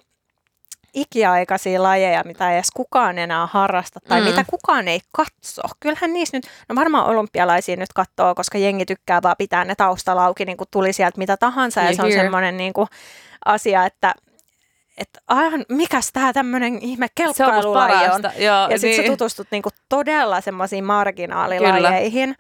ikiaikaisia 0.95 1.83
lajeja, 1.83 2.23
mitä 2.25 2.51
ei 2.51 2.55
edes 2.57 2.71
kukaan 2.75 3.19
enää 3.19 3.47
harrasta 3.47 4.01
tai 4.09 4.21
Mm. 4.21 4.27
mitä 4.27 4.45
kukaan 4.51 4.89
ei 4.89 5.01
katso. 5.13 5.63
Kyllähän 5.81 6.13
niissä 6.13 6.37
nyt, 6.37 6.47
no 6.69 6.75
varmaan 6.75 7.07
olympialaisia 7.07 7.77
nyt 7.77 7.93
katsoo, 7.95 8.35
koska 8.35 8.59
jengi 8.59 8.87
tykkää 8.87 9.23
vaan 9.23 9.37
pitää 9.39 9.65
ne 9.65 9.75
taustalla 9.75 10.25
auki, 10.25 10.45
niin 10.45 10.57
kuin 10.57 10.69
tuli 10.71 10.93
sieltä 10.93 11.19
mitä 11.19 11.37
tahansa. 11.37 11.81
Ja 11.81 11.87
You 11.87 11.97
se 11.97 12.03
on 12.03 12.13
semmoinen 12.13 12.57
niin 12.57 12.73
kuin 12.73 12.89
asia, 13.45 13.87
että 13.87 14.15
että 14.99 15.21
aivan, 15.29 15.65
mikäs 15.69 16.11
tämä 16.13 16.33
tämmöinen 16.33 16.79
ihme 16.83 17.07
kelkkailulaji 17.15 18.09
on. 18.09 18.23
Joo, 18.37 18.69
Ja 18.71 18.79
sitten 18.79 18.91
niin. 18.91 19.03
sä 19.03 19.13
tutustut 19.13 19.47
niinku 19.51 19.69
todella 19.89 20.41
semmoisiin 20.41 20.85
marginaalilajeihin. 20.85 22.37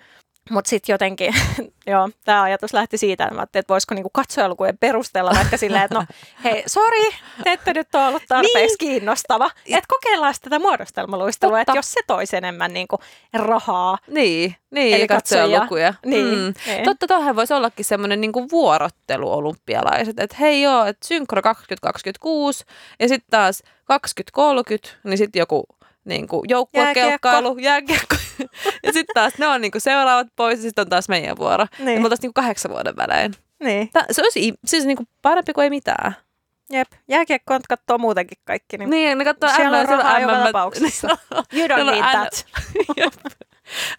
Mutta 0.50 0.68
sitten 0.68 0.94
jotenkin, 0.94 1.34
joo, 1.86 2.10
tämä 2.24 2.42
ajatus 2.42 2.72
lähti 2.72 2.98
siitä, 2.98 3.24
että, 3.24 3.34
mä 3.34 3.42
että 3.42 3.64
voisiko 3.68 3.94
niinku 3.94 4.10
katsojalukujen 4.10 4.78
perustella 4.78 5.32
vaikka 5.36 5.56
silleen, 5.56 5.82
että 5.84 5.94
no 5.94 6.04
hei, 6.44 6.62
sori, 6.66 7.10
te 7.44 7.52
ette 7.52 7.72
nyt 7.74 7.94
ole 7.94 8.06
ollut 8.06 8.22
tarpeeksi 8.28 8.58
niin. 8.60 8.78
kiinnostava. 8.78 9.50
Että 9.66 9.88
kokeillaan 9.88 10.34
tätä 10.42 10.58
muodostelmaluistelua, 10.58 11.60
että 11.60 11.72
jos 11.76 11.92
se 11.92 12.00
toisi 12.06 12.36
enemmän 12.36 12.72
niinku 12.72 12.98
rahaa. 13.32 13.98
Niin, 14.06 14.56
niin 14.70 14.94
Eli 14.94 15.02
ja 15.02 15.08
katsojalukuja. 15.08 15.94
Niin, 16.06 16.22
Mm. 16.26 16.54
niin. 16.66 16.84
Totta, 16.84 17.06
tuohon 17.06 17.36
voisi 17.36 17.54
ollakin 17.54 17.84
semmoinen 17.84 18.20
niinku 18.20 18.50
vuorottelu 18.50 19.32
olympialaiset, 19.32 20.20
että 20.20 20.36
hei 20.40 20.62
joo, 20.62 20.84
että 20.84 21.08
synkro 21.08 21.42
2026 21.42 22.64
ja 23.00 23.08
sitten 23.08 23.30
taas 23.30 23.62
2030, 23.84 24.88
niin 25.04 25.18
sitten 25.18 25.40
joku 25.40 25.64
niinku 26.04 26.44
joukkuekelkkailu, 26.48 27.58
jääkiekko. 27.58 28.16
Ja 28.82 28.92
sitten 28.92 29.14
taas 29.14 29.38
ne 29.38 29.48
on 29.48 29.60
niinku 29.60 29.80
seuraavat 29.80 30.26
pois 30.36 30.58
ja 30.58 30.62
sitten 30.62 30.82
on 30.82 30.88
taas 30.88 31.08
meidän 31.08 31.36
vuoro. 31.36 31.66
Niin. 31.78 31.86
Niin. 31.86 31.94
Ja 31.94 32.00
me 32.00 32.06
oltaisiin 32.06 32.22
niinku 32.22 32.40
kahdeksan 32.40 32.72
vuoden 32.72 32.96
välein. 32.96 33.34
niin, 33.62 33.90
Tää, 33.92 34.04
se 34.10 34.22
olisi 34.22 34.54
siis 34.66 34.84
niinku 34.84 35.04
parempi 35.22 35.52
kuin 35.52 35.64
ei 35.64 35.70
mitään. 35.70 36.16
jep. 36.70 36.88
Jääkiekko 37.08 37.58
katsoo 37.68 37.98
muutenkin 37.98 38.38
kaikki. 38.44 38.78
Niin 38.78 38.90
Niin, 38.90 39.18
ne 39.18 39.24
katsoo 39.24 39.50
Siellä 39.56 39.78
on 39.78 39.88
rahaa 39.88 40.20
joka 40.20 40.44
tapauksessa. 40.44 41.08
You 41.32 41.44
Siellä 41.52 41.76
don't 41.76 41.80
on 41.80 41.86
need 41.86 42.10
that. 42.10 42.46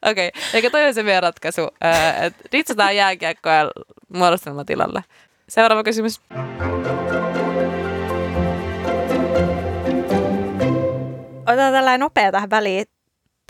Okei, 0.06 0.28
okay. 0.28 0.42
eikä 0.54 0.70
toi 0.70 0.88
on 0.88 0.94
se 0.94 1.04
meidän 1.04 1.24
ratkaisu, 1.24 1.62
äh, 1.86 2.24
että 2.24 2.44
ritsataan 2.54 2.96
jääkiekkoja 2.96 3.72
muodostelmatilalle. 4.14 5.04
Seuraava 5.50 5.84
kysymys. 5.84 6.22
Otetaan 11.42 11.74
tällainen 11.74 12.00
nopea 12.00 12.32
tähän 12.32 12.50
väliin. 12.50 12.86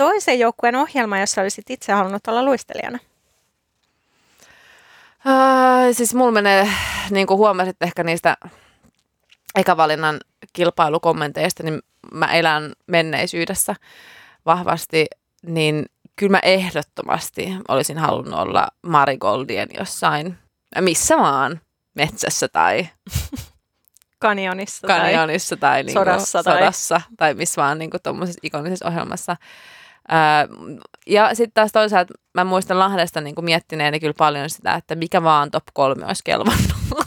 Toisen 0.03 0.39
joukkueen 0.39 0.75
ohjelma, 0.75 1.19
jossa 1.19 1.41
olisit 1.41 1.69
itse 1.69 1.91
halunnut 1.91 2.27
olla 2.27 2.45
luistelijana. 2.45 2.99
Äh, 5.27 5.91
siis 5.91 6.15
mulla 6.15 6.31
menee, 6.31 6.69
niin 7.09 7.27
kuin 7.27 7.37
huomasit 7.37 7.77
ehkä 7.81 8.03
niistä 8.03 8.37
ekavalinnan 9.55 10.19
kilpailukommenteista, 10.53 11.63
niin 11.63 11.81
mä 12.13 12.33
elän 12.33 12.73
menneisyydessä 12.87 13.75
vahvasti, 14.45 15.05
niin 15.45 15.85
kyllä 16.15 16.31
mä 16.31 16.39
ehdottomasti 16.43 17.55
olisin 17.67 17.97
halunnut 17.97 18.39
olla 18.39 18.67
Marigoldien 18.81 19.69
jossain, 19.79 20.37
missä 20.81 21.17
vaan, 21.17 21.61
metsässä 21.95 22.47
tai 22.47 22.87
Kanjonissa. 24.19 24.87
Tai... 24.87 24.99
kanjonissa 24.99 25.57
tai, 25.57 25.83
niinku 25.83 25.99
sodassa 25.99 26.43
tai- 26.43 26.57
sodassa 26.57 27.01
tai 27.17 27.33
missä 27.33 27.61
vaan 27.61 27.79
niinku 27.79 27.97
tuommoisessa 28.03 28.39
ikonisessa 28.43 28.87
ohjelmassa. 28.87 29.35
Ja 31.07 31.35
sitten 31.35 31.53
taas 31.53 31.71
toisaalta 31.71 32.13
mä 32.33 32.43
muistan 32.43 32.79
Lahdesta 32.79 33.21
niinku 33.21 33.41
miettineeni 33.41 33.99
kyllä 33.99 34.13
paljon 34.17 34.49
sitä, 34.49 34.73
että 34.73 34.95
mikä 34.95 35.23
vaan 35.23 35.51
top 35.51 35.63
kolme 35.73 36.05
olisi 36.05 36.23
kelvannut. 36.23 36.73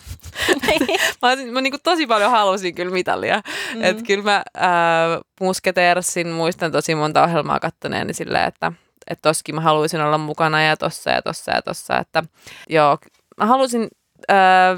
mä, 1.22 1.28
olisin- 1.28 1.52
mä 1.52 1.60
niinku 1.60 1.78
tosi 1.82 2.06
paljon 2.06 2.30
halusin 2.30 2.74
kyllä 2.74 2.92
mitalia. 2.92 3.42
Mm. 3.74 3.84
Että 3.84 4.02
kyllä 4.02 4.24
mä 4.24 4.42
ää, 4.54 5.20
Musketeersin 5.40 6.28
muistan 6.28 6.72
tosi 6.72 6.94
monta 6.94 7.22
ohjelmaa 7.24 7.60
kattoneeni 7.60 8.12
silleen, 8.12 8.48
että 8.48 8.72
että 9.10 9.28
toskin 9.28 9.54
mä 9.54 9.60
haluaisin 9.60 10.00
olla 10.00 10.18
mukana 10.18 10.62
ja 10.62 10.76
tossa 10.76 11.10
ja 11.10 11.22
tossa 11.22 11.52
ja 11.52 11.62
tossa. 11.62 11.98
Että 11.98 12.22
joo, 12.68 12.98
mä 13.36 13.46
halusin 13.46 13.88
ää, 14.28 14.76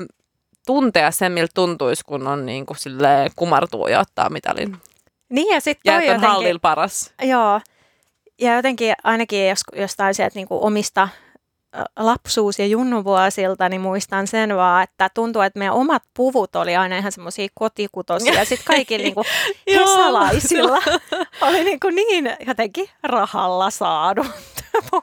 tuntea 0.67 1.11
sen, 1.11 1.33
miltä 1.33 1.53
tuntuisi, 1.55 2.05
kun 2.05 2.27
on 2.27 2.47
niin 2.47 2.67
kuin 2.67 2.77
silleen 2.77 3.31
kumartuu 3.37 3.87
ja 3.87 4.01
ottaa 4.01 4.31
mitalin. 4.31 4.77
Niin 5.29 5.55
ja 5.55 5.61
sitten 5.61 5.93
Ja 5.93 5.99
toi 5.99 6.03
on 6.03 6.07
jotenkin... 6.15 6.31
hallilla 6.31 6.59
paras. 6.59 7.13
Joo. 7.23 7.61
Ja 8.41 8.57
jotenkin 8.57 8.95
ainakin 9.05 9.49
jos, 9.49 9.61
jostain 9.77 10.15
sieltä 10.15 10.35
niinku 10.35 10.59
omista 10.67 11.09
ä, 11.77 11.85
lapsuus- 11.97 12.59
ja 12.59 12.67
junnuvuosilta, 12.67 13.69
niin 13.69 13.81
muistan 13.81 14.27
sen 14.27 14.57
vaan, 14.57 14.83
että 14.83 15.11
tuntuu, 15.15 15.43
että 15.43 15.59
meidän 15.59 15.75
omat 15.75 16.03
puvut 16.15 16.57
oli 16.57 16.77
aina 16.77 16.99
ihan 16.99 17.13
semmoisia 17.13 17.49
kotikutosia. 17.55 18.35
Ja 18.35 18.45
sitten 18.45 18.67
kaikilla 18.67 19.03
niinku 19.05 19.25
Joo. 19.67 19.87
hesalaisilla 19.87 20.79
oli 21.49 21.65
niinku 21.65 21.91
niin 21.91 22.37
jotenkin 22.47 22.89
rahalla 23.03 23.71
saadut 23.71 24.27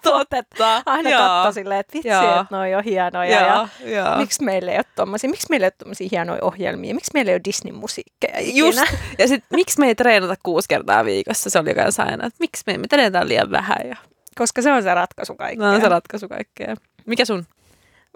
Totta. 0.02 0.82
aina 0.86 1.10
Joo. 1.10 1.20
katso 1.22 1.52
silleen, 1.52 1.80
että 1.80 1.94
vitsi, 1.94 2.08
Joo. 2.10 2.24
että 2.42 2.46
noi 2.50 2.76
on 2.76 2.84
hienoja. 2.84 3.30
Ja 3.42 3.68
Joo, 3.82 3.94
joo. 3.94 4.18
miksi 4.18 4.44
meillä 4.44 4.72
ei 4.72 4.78
ole 4.78 4.86
tommosia, 4.96 5.30
miksi 5.30 5.48
meillä 5.50 5.64
ei 5.64 5.68
ole 5.68 5.74
tommosia 5.78 6.08
hienoja 6.12 6.40
ohjelmia, 6.44 6.96
miksi 6.96 7.12
meillä 7.14 7.30
ei 7.32 7.36
ole 7.36 7.42
Disney-musiikkeja 7.48 8.40
ikinä. 8.40 8.68
Just. 8.68 8.80
Ja 9.20 9.28
sitten 9.28 9.58
miksi 9.58 9.80
me 9.80 9.88
ei 9.88 9.96
treenata 9.96 10.36
kuusi 10.44 10.68
kertaa 10.70 11.06
viikossa? 11.06 11.50
Se 11.50 11.60
oli 11.60 11.74
kanssa 11.76 12.04
aina, 12.04 12.26
että 12.28 12.38
miksi 12.40 12.64
me, 12.68 12.78
me 12.78 12.88
treenataan 12.88 13.28
liian 13.28 13.52
vähän. 13.52 13.78
Ja 13.90 13.96
Koska 14.38 14.62
se 14.62 14.72
on 14.72 14.84
se 14.84 14.94
ratkaisu 14.94 15.36
kaikkeen. 15.36 15.70
no, 15.70 15.76
on 15.76 15.82
se 15.82 15.90
ratkaisu 15.90 16.30
kaikkea. 16.30 16.76
Mikä 17.06 17.26
sun? 17.26 17.46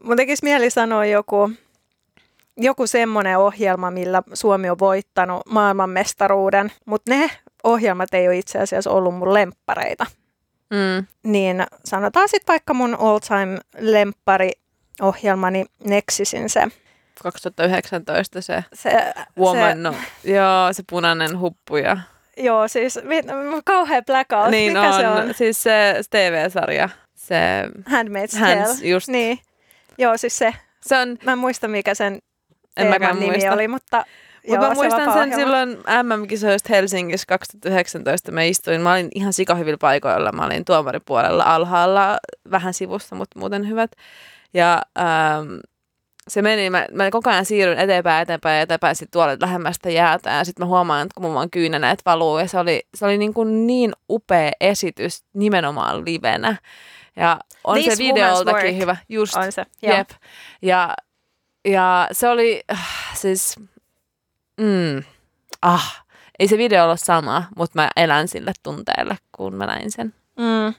Mun 0.04 0.18
tekisi 0.18 0.44
mieli 0.44 0.70
sanoa 0.70 1.06
joku, 1.06 1.52
joku 2.58 2.88
semmoinen 2.88 3.38
ohjelma, 3.38 3.92
millä 3.92 4.24
Suomi 4.34 4.70
on 4.70 4.80
voittanut 4.80 5.42
maailmanmestaruuden, 5.50 6.72
mutta 6.86 7.12
ne 7.14 7.32
ohjelmat 7.64 8.14
ei 8.14 8.28
ole 8.28 8.38
itse 8.38 8.60
asiassa 8.60 8.92
ollut 8.92 9.16
mun 9.16 9.34
lemppareita. 9.34 10.06
Mm. 10.70 11.06
Niin 11.24 11.64
sanotaan 11.86 12.30
sitten 12.30 12.54
vaikka 12.54 12.74
mun 12.74 12.96
all-time 13.00 13.58
lemppari 13.80 14.52
ohjelmani 15.02 15.66
Nexisin 15.84 16.50
se. 16.50 16.68
2019 17.24 18.42
se 18.42 18.64
se, 18.74 18.92
Woman, 19.38 19.70
se 19.72 19.76
no, 19.76 19.96
joo, 20.24 20.74
se 20.74 20.84
punainen 20.90 21.40
huppu 21.40 21.78
ja... 21.78 21.98
joo, 22.38 22.68
siis 22.68 23.00
vi- 23.10 23.62
kauhea 23.66 24.02
blackout. 24.02 24.52
niin 24.52 24.74
Mikä 24.74 24.90
on, 24.90 25.02
se 25.02 25.08
on? 25.08 25.34
siis 25.34 25.64
se 25.64 26.02
TV-sarja, 26.10 26.90
se, 27.16 27.36
Handmaid's 27.90 28.40
Hands, 28.40 28.70
Tale. 28.78 28.88
just. 28.88 29.08
Niin. 29.08 29.40
Joo, 29.98 30.18
siis 30.18 30.38
se. 30.38 30.54
se 30.82 30.98
on, 30.98 31.18
Mä 31.24 31.32
en 31.32 31.38
muista, 31.38 31.68
mikä 31.68 31.94
sen 31.94 32.20
en 32.78 32.88
nimi 33.20 33.26
muista. 33.32 33.54
oli, 33.54 33.68
mutta 33.68 34.06
Mutta 34.50 34.68
mä 34.68 34.74
muistan 34.74 35.00
se 35.00 35.04
sen 35.04 35.08
vapaa-ohjelma. 35.08 35.36
silloin 35.36 35.78
MM-kisoista 36.04 36.70
Helsingissä 36.70 37.26
2019. 37.28 38.32
Mä 38.32 38.44
istuin, 38.44 38.82
mä 38.82 38.92
olin 38.94 39.08
ihan 39.16 39.34
sikahyvillä 39.34 39.78
paikoilla. 39.78 40.32
Mä 40.32 40.46
olin 40.46 40.66
tuomaripuolella 40.66 41.44
alhaalla, 41.44 42.18
vähän 42.52 42.74
sivussa, 42.74 43.16
mutta 43.16 43.40
muuten 43.40 43.68
hyvät. 43.68 43.92
Ja 44.54 44.82
ähm, 45.00 45.56
se 46.28 46.42
meni, 46.42 46.70
mä, 46.70 46.86
mä 46.92 47.12
koko 47.12 47.30
ajan 47.30 47.46
siirryin 47.46 47.80
eteenpäin, 47.80 48.22
eteenpäin, 48.22 48.62
eteenpäin, 48.62 48.96
sitten 48.96 49.12
tuolle 49.12 49.38
lähemmästä 49.42 49.90
jäätä. 49.90 50.30
Ja 50.30 50.44
sitten 50.44 50.66
mä 50.66 50.70
huomaan, 50.70 51.02
että 51.02 51.14
kun 51.16 51.24
mun 51.24 51.34
vaan 51.34 51.50
kyynäneet 51.50 52.00
valuu. 52.06 52.40
Ja 52.40 52.48
se 52.48 52.60
oli, 52.60 52.82
se 52.96 53.06
oli 53.06 53.18
niin, 53.18 53.34
kuin 53.34 53.68
niin 53.68 53.94
upea 54.10 54.52
esitys 54.62 55.24
nimenomaan 55.34 56.06
livenä. 56.06 56.56
Ja 57.16 57.40
on 57.64 57.78
This 57.78 57.98
se 57.98 58.04
videoltakin 58.04 58.78
hyvä. 58.78 58.98
Just, 59.10 59.36
On 59.36 59.52
se, 59.52 59.66
joo. 59.82 59.98
Jep. 59.98 60.10
Ja, 60.62 60.96
ja 61.66 62.08
se 62.12 62.30
oli 62.30 62.64
äh, 62.72 62.88
siis, 63.14 63.56
mm, 64.60 65.04
ah, 65.62 66.06
ei 66.40 66.48
se 66.48 66.58
video 66.58 66.86
ole 66.86 66.98
sama, 66.98 67.44
mutta 67.56 67.80
mä 67.82 67.90
elän 67.96 68.28
sille 68.28 68.52
tunteelle, 68.64 69.18
kun 69.32 69.56
mä 69.56 69.66
näin 69.66 69.92
sen. 69.92 70.14
Mm. 70.38 70.74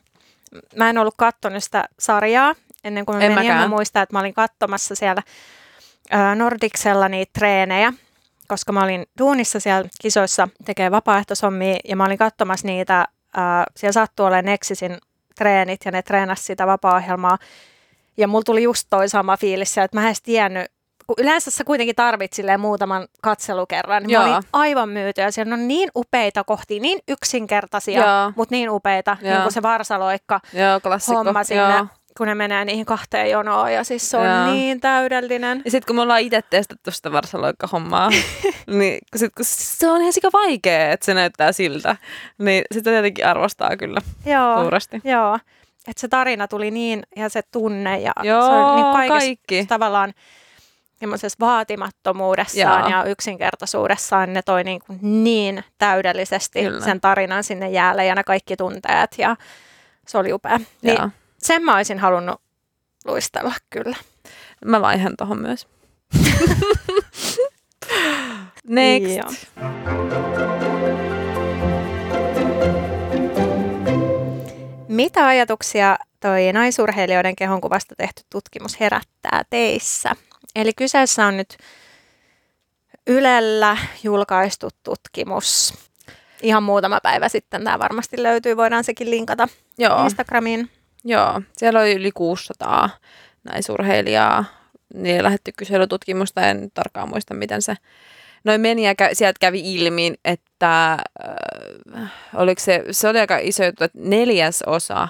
Mä 0.76 0.90
en 0.90 0.98
ollut 0.98 1.14
katsonut 1.16 1.64
sitä 1.64 1.84
sarjaa 1.98 2.54
ennen 2.84 3.06
kuin 3.06 3.18
mä 3.18 3.24
En 3.24 3.32
menin. 3.32 3.50
Mäkään. 3.50 3.70
mä 3.70 3.76
muistan, 3.76 4.02
että 4.02 4.16
mä 4.16 4.20
olin 4.20 4.34
katsomassa 4.34 4.94
siellä 4.94 5.22
ää, 6.10 6.34
Nordicsella 6.34 7.08
niitä 7.08 7.30
treenejä, 7.38 7.92
koska 8.48 8.72
mä 8.72 8.84
olin 8.84 9.06
duunissa 9.18 9.60
siellä 9.60 9.88
kisoissa 10.00 10.48
tekee 10.64 10.90
vapaaehtoishommia 10.90 11.76
ja 11.84 11.96
mä 11.96 12.04
olin 12.04 12.18
katsomassa 12.18 12.66
niitä, 12.66 13.08
ää, 13.36 13.64
siellä 13.76 13.92
sattui 13.92 14.26
olemaan 14.26 14.44
Nexisin 14.44 14.98
treenit 15.36 15.80
ja 15.84 15.90
ne 15.90 16.02
treenasi 16.02 16.42
sitä 16.42 16.66
vapaa-ohjelmaa. 16.66 17.38
Ja 18.16 18.28
mulla 18.28 18.44
tuli 18.44 18.62
just 18.62 18.86
toi 18.90 19.08
sama 19.08 19.36
fiilis, 19.36 19.78
että 19.78 19.96
mä 19.96 20.00
en 20.00 20.06
edes 20.06 20.22
tiennyt, 20.22 20.72
kun 21.16 21.24
yleensä 21.24 21.50
sä 21.50 21.64
kuitenkin 21.64 21.96
tarvit 21.96 22.32
muutaman 22.58 23.08
katselukerran, 23.22 24.02
niin 24.02 24.18
mä 24.18 24.26
Joo. 24.26 24.34
olin 24.34 24.44
aivan 24.52 24.88
myyty 24.88 25.20
ja 25.20 25.32
siellä 25.32 25.54
on 25.54 25.68
niin 25.68 25.90
upeita 25.96 26.44
kohtia, 26.44 26.80
niin 26.80 26.98
yksinkertaisia, 27.08 28.00
Joo. 28.00 28.32
mutta 28.36 28.54
niin 28.54 28.70
upeita, 28.70 29.16
Joo. 29.22 29.32
niin 29.32 29.42
kuin 29.42 29.52
se 29.52 29.62
varsaloikka, 29.62 30.40
Joo, 30.52 30.80
klassikko. 30.80 31.24
homma 31.24 31.44
sinne 31.44 31.74
Joo. 31.76 31.86
kun 32.16 32.26
ne 32.26 32.34
menee 32.34 32.64
niihin 32.64 32.86
kahteen 32.86 33.30
jonoon 33.30 33.72
ja 33.72 33.84
siis 33.84 34.10
se 34.10 34.16
on 34.16 34.26
Joo. 34.26 34.52
niin 34.52 34.80
täydellinen. 34.80 35.62
Ja 35.64 35.70
sitten 35.70 35.86
kun 35.86 35.96
me 35.96 36.02
ollaan 36.02 36.20
itse 36.20 36.42
testattu 36.50 36.90
sitä 36.90 37.12
varsaloikka-hommaa, 37.12 38.10
niin 38.78 38.98
sit, 39.16 39.32
kun 39.34 39.44
se 39.48 39.90
on 39.90 40.00
ihan 40.00 40.12
sika 40.12 40.28
vaikea, 40.32 40.92
että 40.92 41.06
se 41.06 41.14
näyttää 41.14 41.52
siltä, 41.52 41.96
niin 42.38 42.62
sitä 42.74 42.90
tietenkin 42.90 43.26
arvostaa 43.26 43.76
kyllä 43.76 44.00
Joo, 44.26 44.62
suuresti. 44.62 45.00
joo. 45.04 45.38
Että 45.88 46.00
se 46.00 46.08
tarina 46.08 46.48
tuli 46.48 46.70
niin 46.70 47.02
ja 47.16 47.28
se 47.28 47.42
tunne 47.52 47.98
ja 48.00 48.12
Joo, 48.22 48.42
se 48.42 48.52
on 48.52 48.76
niin 48.76 48.92
kaikessa 48.92 49.18
kaikki. 49.18 49.66
tavallaan 49.66 50.12
vaatimattomuudessaan 51.40 52.90
Joo. 52.90 53.00
ja 53.00 53.04
yksinkertaisuudessaan 53.04 54.32
ne 54.32 54.42
toi 54.42 54.64
niin, 54.64 54.80
kuin 54.86 54.98
niin 55.02 55.64
täydellisesti 55.78 56.62
Kyllä. 56.62 56.84
sen 56.84 57.00
tarinan 57.00 57.44
sinne 57.44 57.70
jäälle 57.70 58.06
ja 58.06 58.14
ne 58.14 58.24
kaikki 58.24 58.56
tunteet 58.56 59.18
ja 59.18 59.36
se 60.06 60.18
oli 60.18 60.32
upea. 60.32 60.60
Niin 60.82 60.96
Joo. 60.98 61.08
sen 61.38 61.62
mä 61.62 61.76
olisin 61.76 61.98
halunnut 61.98 62.40
luistella 63.04 63.54
kyllä. 63.70 63.96
Mä 64.64 64.80
vaihan 64.80 65.16
tohon 65.18 65.38
myös. 65.38 65.68
Next. 68.68 69.16
Joo. 69.16 69.30
Mitä 74.88 75.26
ajatuksia 75.26 75.98
toi 76.20 76.52
naisurheilijoiden 76.52 77.36
kehonkuvasta 77.36 77.94
tehty 77.98 78.22
tutkimus 78.30 78.80
herättää 78.80 79.42
teissä? 79.50 80.16
Eli 80.54 80.72
kyseessä 80.72 81.26
on 81.26 81.36
nyt 81.36 81.56
Ylellä 83.06 83.76
julkaistu 84.02 84.68
tutkimus. 84.82 85.74
Ihan 86.42 86.62
muutama 86.62 87.00
päivä 87.02 87.28
sitten 87.28 87.64
tämä 87.64 87.78
varmasti 87.78 88.22
löytyy, 88.22 88.56
voidaan 88.56 88.84
sekin 88.84 89.10
linkata 89.10 89.48
Joo. 89.78 90.04
Instagramiin. 90.04 90.70
Joo, 91.04 91.42
siellä 91.56 91.80
oli 91.80 91.94
yli 91.94 92.12
600 92.12 92.90
naisurheilijaa. 93.44 94.44
Niin 94.94 95.22
lähetty 95.24 95.52
kyselytutkimusta, 95.56 96.48
en 96.48 96.70
tarkkaan 96.74 97.08
muista, 97.08 97.34
miten 97.34 97.62
se 97.62 97.74
noin 98.44 98.60
meni. 98.60 98.86
Ja 98.86 98.92
kä- 98.92 99.10
sieltä 99.12 99.38
kävi 99.40 99.74
ilmi, 99.74 100.14
että 100.24 100.92
äh, 100.92 102.12
oliko 102.34 102.60
se, 102.60 102.84
se 102.90 103.08
oli 103.08 103.18
aika 103.18 103.38
iso 103.38 103.64
juttu, 103.64 103.84
että 103.84 103.98
neljäs 104.02 104.62
osa 104.66 105.08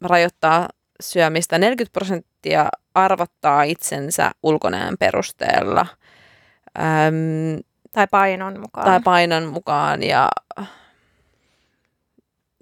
rajoittaa 0.00 0.68
syömistä. 1.00 1.58
40 1.58 1.92
prosenttia 1.92 2.68
arvottaa 3.04 3.62
itsensä 3.62 4.30
ulkonäön 4.42 4.96
perusteella 4.98 5.86
äm, 6.78 7.62
Tai 7.92 8.06
painon 8.10 8.60
mukaan. 8.60 8.86
tai 8.86 9.00
painon 9.04 9.46
mukaan. 9.46 10.02
Ja 10.02 10.28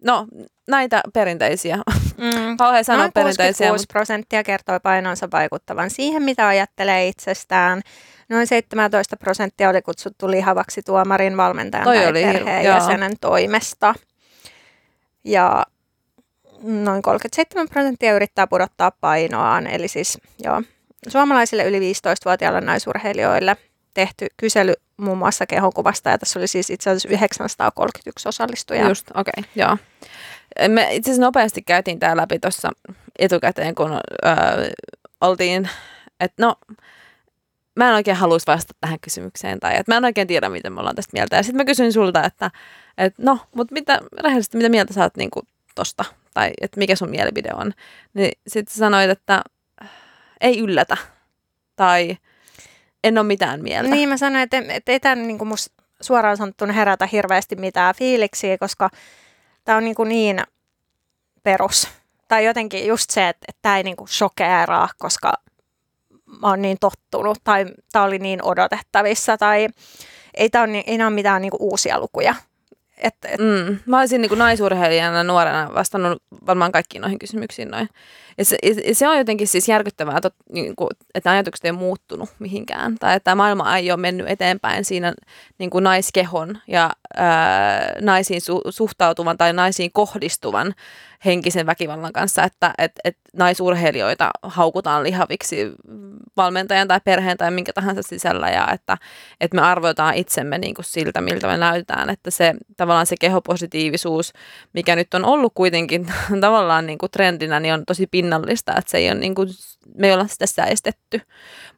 no, 0.03 0.27
näitä 0.69 1.01
perinteisiä. 1.13 1.77
Mm. 2.17 2.57
Kauhean 2.59 2.85
sanoa 2.85 2.99
Noin 3.01 3.13
perinteisiä, 3.13 3.67
66 3.67 3.87
prosenttia 3.93 4.45
kertoi 4.45 4.81
painonsa 4.81 5.29
vaikuttavan 5.33 5.91
siihen, 5.91 6.23
mitä 6.23 6.49
ajattelee 6.49 7.09
itsestään. 7.09 7.83
Noin 8.29 8.47
17 8.47 9.17
prosenttia 9.17 9.69
oli 9.69 9.83
kutsuttu 9.83 10.31
lihavaksi 10.31 10.83
tuomarin, 10.83 11.37
valmentajan 11.37 11.85
Toi 11.85 11.97
tai 11.97 12.07
oli 12.07 12.23
perheenjäsenen 12.23 13.13
toimesta. 13.21 13.95
Ja 15.25 15.65
noin 16.63 17.03
37 17.03 17.69
prosenttia 17.69 18.15
yrittää 18.15 18.47
pudottaa 18.47 18.91
painoaan. 18.91 19.67
Eli 19.67 19.89
siis 19.89 20.19
joo, 20.45 20.63
suomalaisille 21.09 21.65
yli 21.65 21.93
15-vuotiaille 21.93 22.61
naisurheilijoille 22.61 23.57
tehty 23.95 24.27
kysely 24.37 24.75
muun 24.97 25.19
muassa 25.19 25.47
kehonkuvasta. 25.47 26.11
Ja 26.11 26.19
tässä 26.19 26.39
oli 26.39 26.47
siis 26.47 26.71
itse 26.71 26.91
asiassa 26.91 27.09
931 27.09 28.29
osallistujaa. 28.29 28.89
Just, 28.89 29.11
okei, 29.15 29.33
okay, 29.39 29.51
joo. 29.57 29.77
Me 30.69 30.89
itse 30.95 31.11
asiassa 31.11 31.27
nopeasti 31.27 31.63
käytiin 31.63 31.99
tämä 31.99 32.17
läpi 32.17 32.39
tuossa 32.39 32.71
etukäteen, 33.19 33.75
kun 33.75 33.93
öö, 33.93 34.31
oltiin, 35.21 35.69
että 36.21 36.47
no, 36.47 36.55
mä 37.77 37.89
en 37.89 37.95
oikein 37.95 38.17
haluaisi 38.17 38.47
vastata 38.47 38.79
tähän 38.81 39.01
kysymykseen, 39.01 39.61
tai 39.61 39.77
että 39.77 39.93
mä 39.93 39.97
en 39.97 40.05
oikein 40.05 40.27
tiedä, 40.27 40.49
miten 40.49 40.73
me 40.73 40.81
ollaan 40.81 40.97
tästä 40.97 41.11
mieltä. 41.13 41.37
Ja 41.37 41.43
sitten 41.43 41.57
mä 41.57 41.65
kysyin 41.65 41.93
sulta, 41.93 42.25
että, 42.25 42.51
että 42.99 43.23
no, 43.23 43.39
mutta 43.55 43.73
mitä, 43.73 44.01
rehellisesti, 44.21 44.57
mitä 44.57 44.69
mieltä 44.69 44.93
sä 44.93 45.03
oot 45.03 45.17
niinku 45.17 45.43
tosta, 45.75 46.05
tai 46.37 46.51
että 46.61 46.79
mikä 46.79 46.97
sun 46.97 47.11
mielipide 47.11 47.51
on. 47.55 47.73
Niin 48.15 48.33
sitten 48.47 48.77
sanoit, 48.77 49.11
että 49.11 49.43
ei 50.41 50.59
yllätä, 50.59 50.97
tai 51.77 52.17
en 53.05 53.19
ole 53.19 53.27
mitään 53.27 53.63
mieltä. 53.63 53.91
Niin 53.91 54.09
mä 54.09 54.17
sanoin, 54.17 54.43
että, 54.43 54.63
että 54.69 54.93
ei 54.93 55.01
tämän 55.01 55.27
niin 55.27 55.47
musta 55.47 55.83
suoraan 56.01 56.37
sanottuna 56.37 56.73
herätä 56.73 57.09
hirveästi 57.13 57.57
mitään 57.57 57.95
fiiliksiä, 57.95 58.59
koska 58.59 58.91
tämä 59.65 59.79
on 59.79 59.85
niin, 59.85 59.95
kuin 59.95 60.09
niin 60.09 60.43
perus. 61.43 61.89
Tai 62.29 62.45
jotenkin 62.45 62.87
just 62.87 63.11
se, 63.11 63.29
että, 63.29 63.45
että 63.49 63.63
tämä 63.63 63.77
ei 63.77 63.83
niin 63.83 63.97
kuin 63.97 64.09
shokeeraa, 64.09 64.89
koska 64.99 65.33
mä 66.41 66.49
oon 66.49 66.63
niin 66.63 66.77
tottunut 66.81 67.39
tai 67.45 67.67
tämä 67.93 68.05
oli 68.05 68.19
niin 68.19 68.45
odotettavissa 68.45 69.39
tai 69.39 69.69
ei 70.35 70.51
tämä 70.51 70.67
niin- 70.67 70.85
ei 70.87 71.03
ole 71.03 71.11
mitään 71.11 71.43
niin 71.43 71.51
kuin 71.51 71.63
uusia 71.63 72.01
lukuja. 72.01 72.35
Et, 72.97 73.15
et, 73.25 73.41
Mm. 73.41 73.79
Mä 73.87 73.99
olisin 73.99 74.23
niin 74.23 74.39
naisurheilijana 74.39 75.25
nuorena 75.25 75.71
vastannut 75.75 76.23
varmaan 76.47 76.73
kaikkiin 76.73 77.03
noihin 77.03 77.19
kysymyksiin 77.19 77.71
noin. 77.71 77.89
Ja 78.39 78.45
se, 78.45 78.57
ja 78.85 78.95
se 78.95 79.09
on 79.09 79.19
jotenkin 79.19 79.47
siis 79.47 79.69
järkyttävää, 79.69 80.21
tot, 80.21 80.35
niin 80.53 80.77
kuin, 80.77 80.89
että 81.15 81.31
ajatukset 81.31 81.65
ei 81.65 81.73
muuttunut 81.73 82.31
mihinkään. 82.39 82.97
Tai 82.99 83.17
että 83.17 83.35
maailma 83.35 83.77
ei 83.77 83.91
ole 83.91 84.01
mennyt 84.01 84.29
eteenpäin 84.29 84.85
siinä 84.85 85.15
niin 85.59 85.71
kuin 85.71 85.85
naiskehon 85.85 86.59
ja 86.69 86.91
ää, 87.17 87.93
naisiin 88.01 88.41
su, 88.41 88.61
suhtautuvan 88.71 89.39
tai 89.39 89.53
naisiin 89.53 89.91
kohdistuvan 89.93 90.75
henkisen 91.25 91.67
väkivallan 91.67 92.13
kanssa, 92.13 92.45
että 92.45 92.75
et, 92.79 92.93
et 93.05 93.17
naisurheilijoita 93.33 94.31
haukutaan 94.43 95.03
lihaviksi 95.03 95.73
valmentajan 96.37 96.89
tai 96.89 97.01
perheen 97.05 97.37
tai 97.37 97.51
minkä 97.51 97.73
tahansa 97.73 98.03
sisällä 98.03 98.51
ja 98.51 98.69
että, 98.73 98.99
että 99.41 99.55
me 99.55 99.61
arvotaan 99.61 100.15
itsemme 100.15 100.59
niin 100.59 100.75
kuin 100.75 100.85
siltä, 100.85 101.21
miltä 101.21 101.47
me 101.47 101.57
näytetään, 101.57 102.11
että 102.11 102.31
se 102.31 102.55
tavallaan 102.77 103.07
se 103.07 103.17
kehopositiivisuus, 103.21 104.33
mikä 104.73 104.97
nyt 104.97 105.15
on 105.15 105.25
ollut 105.25 105.53
kuitenkin 105.55 106.07
tavallaan 106.41 106.87
niin 106.87 106.99
kuin 106.99 107.11
trendinä, 107.11 107.61
niin 107.61 107.75
on 107.75 107.83
tosi 107.87 108.07
pinnallista, 108.27 108.75
että 108.79 108.91
se 108.91 108.99
ei 108.99 109.09
ole 109.09 109.15
niin 109.15 109.35
kuin, 109.35 109.49
me 109.95 110.07
ei 110.07 110.13
olla 110.13 110.27
sitä 110.27 110.47
säestetty, 110.47 111.21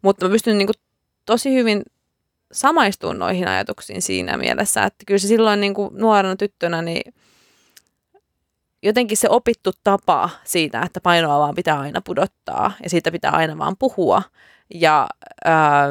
mutta 0.03 0.27
mä 0.27 0.31
pystyn 0.31 0.59
niin 0.59 0.67
kuin 0.67 0.77
tosi 1.25 1.55
hyvin 1.55 1.83
samaistumaan 2.53 3.19
noihin 3.19 3.49
ajatuksiin 3.49 4.03
siinä 4.03 4.37
mielessä, 4.37 4.85
että 4.85 5.05
kyllä 5.07 5.19
se 5.19 5.29
silloin 5.29 5.61
niin 5.61 5.75
kuin 5.75 5.91
nuorena 5.93 6.37
tyttönä, 6.37 6.83
niin 6.83 7.15
jotenkin 8.83 9.17
se 9.17 9.29
opittu 9.31 9.71
tapa 9.85 10.31
siitä, 10.45 10.83
että 10.83 11.01
painoa 11.01 11.39
vaan 11.39 11.55
pitää 11.55 11.81
aina 11.81 12.01
pudottaa 12.01 12.73
ja 12.83 12.91
siitä 12.91 13.13
pitää 13.13 13.31
aina 13.31 13.59
vaan 13.59 13.77
puhua. 13.79 14.23
Ja 14.75 15.09
ää, 15.45 15.89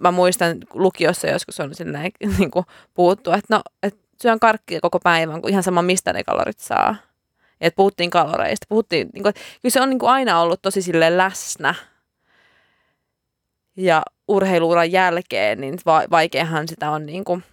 mä 0.00 0.10
muistan 0.10 0.56
lukiossa 0.74 1.26
joskus 1.26 1.60
on 1.60 1.74
silleen, 1.74 2.10
niin 2.38 2.50
kuin 2.50 2.64
puhuttu, 2.94 3.30
että 3.30 3.56
no, 3.56 3.62
et 3.82 3.98
syön 4.22 4.40
karkkia 4.40 4.80
koko 4.80 5.00
päivän, 5.00 5.40
kun 5.40 5.50
ihan 5.50 5.62
sama 5.62 5.82
mistä 5.82 6.12
ne 6.12 6.24
kalorit 6.24 6.58
saa. 6.58 6.96
Että 7.60 7.76
puhuttiin 7.76 8.10
kaloreista. 8.10 8.66
Puhuttiin, 8.68 9.08
niin 9.12 9.22
kuin, 9.22 9.34
kyllä 9.34 9.72
se 9.72 9.80
on 9.80 9.90
niin 9.90 9.98
kuin 9.98 10.10
aina 10.10 10.40
ollut 10.40 10.62
tosi 10.62 10.82
sille 10.82 11.16
läsnä. 11.16 11.74
Ja 13.76 14.02
urheiluuran 14.28 14.92
jälkeen, 14.92 15.60
niin 15.60 15.78
va- 15.86 16.04
vaikeahan 16.10 16.68
sitä 16.68 16.90
on 16.90 17.06
niin 17.06 17.24
kuin 17.24 17.44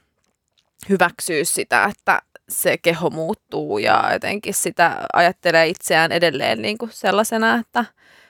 hyväksyä 0.90 1.44
sitä, 1.44 1.92
että 1.92 2.22
se 2.50 2.78
keho 2.78 3.10
muuttuu 3.10 3.78
ja 3.78 4.10
jotenkin 4.14 4.54
sitä 4.54 5.06
ajattelee 5.14 5.68
itseään 5.68 6.12
edelleen 6.12 6.62
niin 6.62 6.78
kuin 6.78 6.92
sellaisena, 6.92 7.56
että 7.56 7.86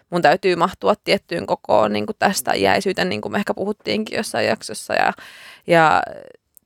mun 0.10 0.22
täytyy 0.22 0.56
mahtua 0.56 0.96
tiettyyn 1.04 1.46
kokoon 1.46 1.94
niin 1.94 2.06
kuin 2.06 2.16
tästä 2.20 2.54
iäisyyteen, 2.54 3.10
niin 3.10 3.22
kuin 3.22 3.32
me 3.32 3.38
ehkä 3.38 3.54
puhuttiinkin 3.54 4.18
jossain 4.18 4.48
jaksossa. 4.48 4.94
Ja, 4.94 5.14
ja 5.68 6.04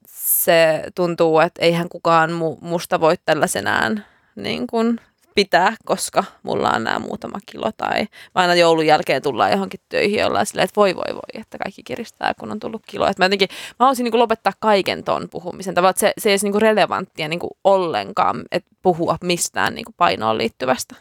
se 0.07 0.83
tuntuu, 0.95 1.39
että 1.39 1.61
eihän 1.61 1.89
kukaan 1.89 2.31
mu, 2.31 2.57
musta 2.61 2.99
voi 2.99 3.15
tällaisenään 3.25 4.05
niin 4.35 4.67
kuin 4.67 4.99
pitää, 5.35 5.75
koska 5.85 6.23
mulla 6.43 6.69
on 6.69 6.83
nämä 6.83 6.99
muutama 6.99 7.39
kilo. 7.45 7.71
Tai 7.77 8.07
aina 8.35 8.55
joulun 8.55 8.85
jälkeen 8.85 9.21
tullaan 9.21 9.51
johonkin 9.51 9.79
töihin 9.89 10.19
ja 10.19 10.27
ollaan 10.27 10.45
silleen, 10.45 10.63
että 10.63 10.75
voi 10.75 10.95
voi 10.95 11.15
voi, 11.15 11.41
että 11.41 11.57
kaikki 11.57 11.83
kiristää, 11.83 12.33
kun 12.39 12.51
on 12.51 12.59
tullut 12.59 12.81
kilo. 12.85 13.07
Että 13.07 13.21
mä 13.21 13.25
jotenkin, 13.25 13.47
mä 13.51 13.75
haluaisin 13.79 14.03
niin 14.03 14.19
lopettaa 14.19 14.53
kaiken 14.59 15.03
ton 15.03 15.27
puhumisen. 15.31 15.75
Tavallaan, 15.75 15.99
se, 15.99 16.13
se 16.17 16.29
ei 16.29 16.33
olisi 16.33 16.49
niin 16.49 16.61
relevanttia 16.61 17.27
niin 17.27 17.39
kuin 17.39 17.51
ollenkaan, 17.63 18.43
että 18.51 18.69
puhua 18.81 19.17
mistään 19.23 19.75
niin 19.75 19.85
kuin 19.85 19.95
painoon 19.97 20.37
liittyvästä. 20.37 20.95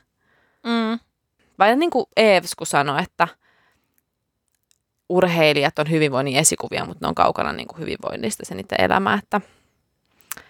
mm, 0.67 0.99
Vai 1.59 1.77
niin 1.77 1.91
kuin 1.91 2.07
Eeves, 2.17 2.55
kun 2.55 2.67
sanoi, 2.67 3.03
että 3.03 3.29
urheilijat 5.09 5.79
on 5.79 5.91
hyvinvoinnin 5.91 6.37
esikuvia, 6.37 6.85
mutta 6.85 7.05
ne 7.05 7.09
on 7.09 7.15
kaukana 7.15 7.53
niin 7.53 7.69
kuin 7.69 7.81
hyvinvoinnista 7.81 8.45
se 8.45 8.55
niiden 8.55 8.81
elämä. 8.81 9.15
Että, 9.23 9.41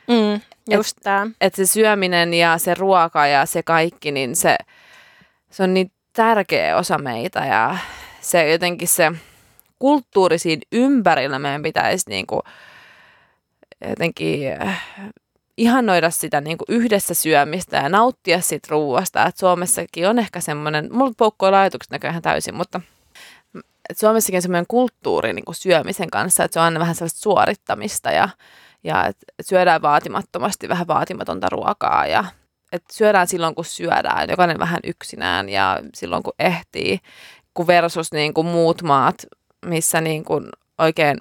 mm, 0.09 0.41
just 0.71 0.97
tämä. 1.03 1.27
että 1.41 1.57
se 1.57 1.67
syöminen 1.67 2.35
ja 2.35 2.59
se 2.59 2.75
ruoka 2.75 3.27
ja 3.27 3.47
se 3.47 3.63
kaikki, 3.63 4.13
niin 4.13 4.37
se, 4.37 4.57
se 5.51 5.63
on 5.63 5.75
niin 5.75 5.91
tärkeä 6.13 6.77
osa 6.77 6.99
meitä 6.99 7.41
ja 7.41 7.77
se 8.21 8.51
jotenkin 8.51 8.89
se 8.89 9.13
kulttuuri 9.79 10.39
siinä 10.39 10.63
ympärillä 10.73 11.39
meidän 11.39 11.63
pitäisi 11.63 12.11
niin 12.11 12.27
kuin 12.27 12.43
jotenkin 13.89 14.63
äh, 14.63 14.83
ihannoida 15.57 16.11
sitä 16.11 16.41
niin 16.41 16.59
kuin 16.59 16.67
yhdessä 16.69 17.15
syömistä 17.15 17.77
ja 17.77 17.89
nauttia 17.89 18.41
siitä 18.41 18.69
ruuasta. 18.71 19.27
Et 19.27 19.37
Suomessakin 19.37 20.09
on 20.09 20.19
ehkä 20.19 20.41
semmoinen, 20.41 20.89
mulla 20.93 21.13
poukkoilla 21.17 21.61
ajatukset 21.61 21.91
näköjään 21.91 22.23
täysin, 22.23 22.55
mutta 22.55 22.81
et 23.91 23.99
Suomessakin 23.99 24.39
on 24.39 24.43
semmoinen 24.43 24.67
kulttuuri 24.69 25.33
niin 25.33 25.45
kuin 25.45 25.55
syömisen 25.55 26.11
kanssa, 26.11 26.45
että 26.45 26.53
se 26.53 26.61
on 26.61 26.65
aina 26.65 26.81
vähän 26.81 26.95
sellaista 26.95 27.21
suorittamista 27.21 28.11
ja, 28.11 28.29
ja 28.85 29.07
et, 29.07 29.17
et 29.39 29.47
syödään 29.47 29.83
vaatimattomasti 29.83 30.69
vähän 30.69 30.87
vaatimatonta 30.87 31.49
ruokaa 31.51 32.07
ja 32.07 32.25
et 32.73 32.85
syödään 32.93 33.27
silloin, 33.27 33.55
kun 33.55 33.65
syödään, 33.65 34.31
jokainen 34.31 34.59
vähän 34.59 34.81
yksinään 34.85 35.49
ja 35.49 35.81
silloin, 35.95 36.23
kun 36.23 36.33
ehtii, 36.39 36.99
kun 37.55 37.67
versus 37.67 38.13
niin 38.13 38.35
kuin 38.35 38.47
muut 38.47 38.83
maat, 38.83 39.27
missä 39.67 40.01
niin 40.01 40.25
kuin 40.25 40.49
oikein 40.79 41.17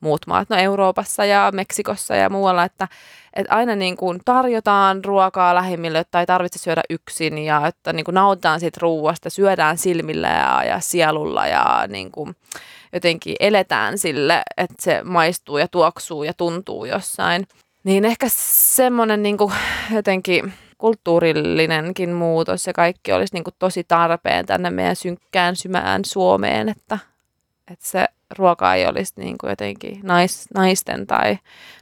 muut 0.00 0.26
maat, 0.26 0.50
no 0.50 0.56
Euroopassa 0.56 1.24
ja 1.24 1.50
Meksikossa 1.54 2.16
ja 2.16 2.30
muualla, 2.30 2.64
että, 2.64 2.88
että 3.34 3.54
aina 3.54 3.76
niin 3.76 3.96
kuin 3.96 4.20
tarjotaan 4.24 5.04
ruokaa 5.04 5.54
lähimmille, 5.54 5.98
että 5.98 6.20
ei 6.20 6.26
tarvitse 6.26 6.58
syödä 6.58 6.82
yksin 6.90 7.38
ja 7.38 7.66
että 7.66 7.92
niin 7.92 8.04
kuin 8.04 8.14
nautitaan 8.14 8.60
siitä 8.60 8.78
ruuasta, 8.82 9.30
syödään 9.30 9.78
silmillä 9.78 10.28
ja, 10.28 10.64
ja 10.64 10.80
sielulla 10.80 11.46
ja 11.46 11.84
niin 11.88 12.10
kuin 12.10 12.36
jotenkin 12.92 13.36
eletään 13.40 13.98
sille, 13.98 14.42
että 14.56 14.74
se 14.80 15.00
maistuu 15.04 15.58
ja 15.58 15.68
tuoksuu 15.68 16.24
ja 16.24 16.34
tuntuu 16.34 16.84
jossain. 16.84 17.46
Niin 17.84 18.04
ehkä 18.04 18.26
semmoinen 18.74 19.22
niin 19.22 19.38
kuin 19.38 19.52
jotenkin 19.94 20.52
kulttuurillinenkin 20.78 22.10
muutos 22.10 22.66
ja 22.66 22.72
kaikki 22.72 23.12
olisi 23.12 23.34
niin 23.34 23.44
kuin 23.44 23.54
tosi 23.58 23.84
tarpeen 23.84 24.46
tänne 24.46 24.70
meidän 24.70 24.96
synkkään 24.96 25.56
symään 25.56 26.04
Suomeen, 26.04 26.68
että, 26.68 26.98
että 27.70 27.86
se 27.86 28.04
ruoka 28.38 28.74
ei 28.74 28.86
olisi 28.86 29.12
niin 29.16 29.38
kuin 29.38 29.50
jotenkin 29.50 30.00
nais, 30.02 30.46
naisten 30.54 31.06
tai 31.06 31.38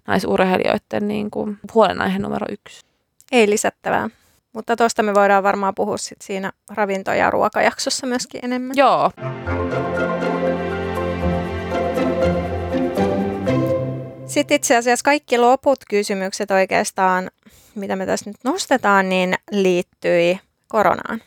naisurheilijoiden 0.06 1.08
niin 1.08 1.30
kuin 1.30 1.58
huolenaihe 1.74 2.18
numero 2.18 2.46
yksi. 2.50 2.84
Ei 3.32 3.50
lisättävää. 3.50 4.10
Mutta 4.52 4.76
tuosta 4.76 5.02
me 5.02 5.14
voidaan 5.14 5.42
varmaan 5.42 5.74
puhua 5.74 5.96
sit 5.96 6.22
siinä 6.22 6.52
ravinto- 6.74 7.12
ja 7.12 7.30
ruokajaksossa 7.30 8.06
myöskin 8.06 8.44
enemmän. 8.44 8.76
Joo. 8.76 9.10
Sitten 14.30 14.56
itse 14.56 14.76
asiassa 14.76 15.04
kaikki 15.04 15.38
loput 15.38 15.78
kysymykset 15.88 16.50
oikeastaan, 16.50 17.30
mitä 17.74 17.96
me 17.96 18.06
tässä 18.06 18.30
nyt 18.30 18.36
nostetaan, 18.44 19.08
niin 19.08 19.34
liittyi 19.50 20.40
koronaan 20.68 21.22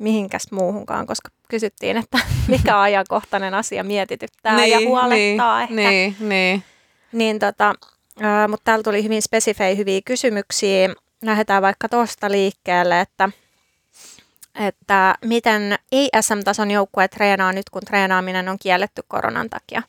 mihinkäs 0.00 0.46
muuhunkaan, 0.50 1.06
koska 1.06 1.30
kysyttiin, 1.48 1.96
että 1.96 2.18
mikä 2.48 2.80
ajankohtainen 2.80 3.54
asia 3.54 3.84
mietityttää 3.84 4.56
niin, 4.56 4.70
ja 4.70 4.88
huolettaa 4.88 5.66
niin, 5.66 5.78
ehkä. 5.78 5.90
Niin, 5.90 6.16
niin. 6.20 6.62
niin 7.12 7.38
tota, 7.38 7.74
äh, 8.24 8.48
mutta 8.48 8.64
täällä 8.64 8.82
tuli 8.82 9.04
hyvin 9.04 9.22
spesifejä 9.22 9.74
hyviä 9.74 10.00
kysymyksiä. 10.04 10.88
Lähdetään 11.22 11.62
vaikka 11.62 11.88
tuosta 11.88 12.30
liikkeelle, 12.30 13.00
että, 13.00 13.28
että 14.54 15.14
miten 15.24 15.78
ei-SM-tason 15.92 16.70
joukkue 16.70 17.08
treenaa 17.08 17.52
nyt, 17.52 17.70
kun 17.70 17.82
treenaaminen 17.82 18.48
on 18.48 18.56
kielletty 18.58 19.02
koronan 19.08 19.50
takia. 19.50 19.82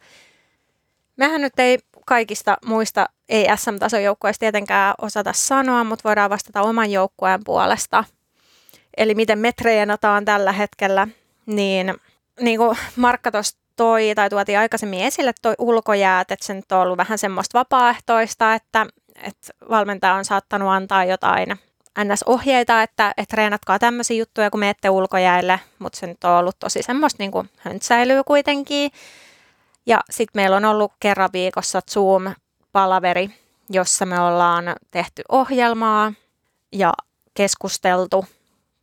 Mehän 1.17 1.41
nyt 1.41 1.59
ei 1.59 1.79
kaikista 2.05 2.57
muista 2.65 3.05
ei-SM-tason 3.29 4.03
joukkueista 4.03 4.39
tietenkään 4.39 4.93
osata 5.01 5.33
sanoa, 5.33 5.83
mutta 5.83 6.09
voidaan 6.09 6.29
vastata 6.29 6.61
oman 6.61 6.91
joukkueen 6.91 7.43
puolesta– 7.43 8.03
eli 8.97 9.15
miten 9.15 9.39
me 9.39 9.51
treenataan 9.51 10.25
tällä 10.25 10.51
hetkellä, 10.51 11.07
niin, 11.45 11.93
niin 12.39 12.59
kuin 12.59 12.77
Markka 12.95 13.31
tuossa 13.31 13.57
toi 13.75 14.11
tai 14.15 14.29
tuotiin 14.29 14.59
aikaisemmin 14.59 14.99
esille 14.99 15.31
toi 15.41 15.53
ulkojäät, 15.59 16.31
että 16.31 16.45
se 16.45 16.53
nyt 16.53 16.71
on 16.71 16.79
ollut 16.79 16.97
vähän 16.97 17.17
semmoista 17.17 17.59
vapaaehtoista, 17.59 18.53
että, 18.53 18.85
että 19.15 19.53
valmentaja 19.69 20.13
on 20.13 20.25
saattanut 20.25 20.69
antaa 20.69 21.05
jotain 21.05 21.47
NS-ohjeita, 22.03 22.83
että, 22.83 23.13
että 23.17 23.35
treenatkaa 23.35 23.79
tämmöisiä 23.79 24.17
juttuja, 24.17 24.49
kun 24.49 24.59
menette 24.59 24.89
ulkojäille, 24.89 25.59
mutta 25.79 25.99
se 25.99 26.07
nyt 26.07 26.23
on 26.23 26.31
ollut 26.31 26.59
tosi 26.59 26.83
semmoista 26.83 27.23
niin 27.23 27.31
kuin 27.31 27.49
höntsäilyä 27.57 28.23
kuitenkin. 28.23 28.91
Ja 29.85 29.99
sitten 30.09 30.41
meillä 30.41 30.57
on 30.57 30.65
ollut 30.65 30.93
kerran 30.99 31.29
viikossa 31.33 31.81
Zoom-palaveri, 31.91 33.29
jossa 33.69 34.05
me 34.05 34.19
ollaan 34.19 34.75
tehty 34.91 35.21
ohjelmaa 35.29 36.13
ja 36.71 36.93
keskusteltu 37.33 38.25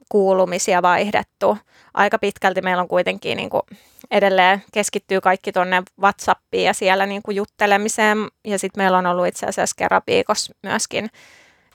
kuulumisia 0.09 0.83
vaihdettu. 0.83 1.59
Aika 1.95 2.19
pitkälti 2.19 2.63
meillä 2.63 2.83
on 2.83 2.89
kuitenkin 2.89 3.37
niin 3.37 3.51
kuin 3.51 3.63
edelleen 4.11 4.63
keskittyy 4.73 5.21
kaikki 5.21 5.53
tuonne 5.53 5.83
WhatsAppiin 6.01 6.65
ja 6.65 6.75
siellä 6.75 7.07
niin 7.07 7.23
kuin 7.23 7.37
juttelemiseen. 7.37 8.19
Ja 8.45 8.59
sitten 8.59 8.83
meillä 8.83 8.99
on 8.99 9.07
ollut 9.07 9.27
itse 9.27 9.47
asiassa 9.47 9.77
kerran 9.77 10.03
viikossa 10.07 10.55
myöskin 10.63 11.11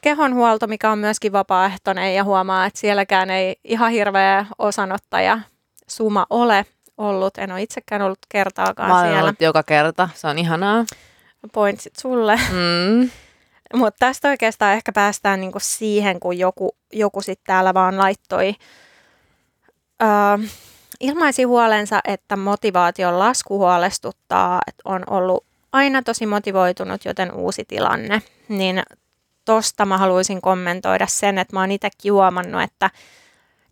kehonhuolto, 0.01 0.67
mikä 0.67 0.91
on 0.91 0.99
myöskin 0.99 1.31
vapaaehtoinen 1.31 2.15
ja 2.15 2.23
huomaa, 2.23 2.65
että 2.65 2.79
sielläkään 2.79 3.29
ei 3.29 3.55
ihan 3.63 3.91
hirveä 3.91 4.45
osanottaja 4.57 5.39
suma 5.87 6.25
ole 6.29 6.65
ollut. 6.97 7.37
En 7.37 7.51
ole 7.51 7.61
itsekään 7.61 8.01
ollut 8.01 8.19
kertaakaan 8.29 8.89
Mä 8.89 9.01
siellä. 9.01 9.21
Ollut 9.21 9.41
joka 9.41 9.63
kerta, 9.63 10.09
se 10.15 10.27
on 10.27 10.39
ihanaa. 10.39 10.85
Pointsit 11.53 11.95
sulle. 11.95 12.35
Mm. 12.35 13.09
Mutta 13.79 13.99
tästä 13.99 14.29
oikeastaan 14.29 14.73
ehkä 14.73 14.91
päästään 14.91 15.41
niinku 15.41 15.59
siihen, 15.61 16.19
kun 16.19 16.37
joku, 16.37 16.75
joku 16.93 17.21
sitten 17.21 17.45
täällä 17.47 17.73
vaan 17.73 17.97
laittoi, 17.97 18.55
öö, 20.01 20.47
ilmaisi 20.99 21.43
huolensa, 21.43 21.99
että 22.03 22.35
motivaation 22.35 23.19
lasku 23.19 23.57
huolestuttaa, 23.57 24.61
että 24.67 24.81
on 24.85 25.03
ollut 25.09 25.43
aina 25.71 26.01
tosi 26.01 26.25
motivoitunut, 26.25 27.05
joten 27.05 27.33
uusi 27.33 27.65
tilanne. 27.67 28.21
Niin 28.49 28.83
tosta 29.45 29.85
mä 29.85 29.97
haluaisin 29.97 30.41
kommentoida 30.41 31.07
sen, 31.07 31.37
että 31.37 31.55
mä 31.55 31.59
oon 31.59 31.71
itsekin 31.71 32.13
huomannut, 32.13 32.61
että 32.61 32.89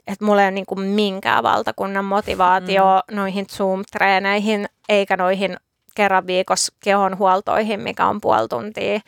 että 0.08 0.26
mulla 0.26 0.41
ei 0.41 0.46
ole 0.46 0.52
niin 0.52 0.80
minkään 0.80 1.44
valtakunnan 1.44 2.06
motivaatio 2.06 2.84
mm. 3.12 3.15
noihin 3.15 3.46
Zoom-treeneihin, 3.46 4.65
eikä 4.89 5.18
noihin 5.18 5.58
kerran 5.96 6.28
viikossa 6.28 6.74
kehonhuoltoihin, 6.84 7.80
mikä 7.80 8.06
on 8.06 8.22
puoli 8.22 8.48
tuntia 8.48 9.00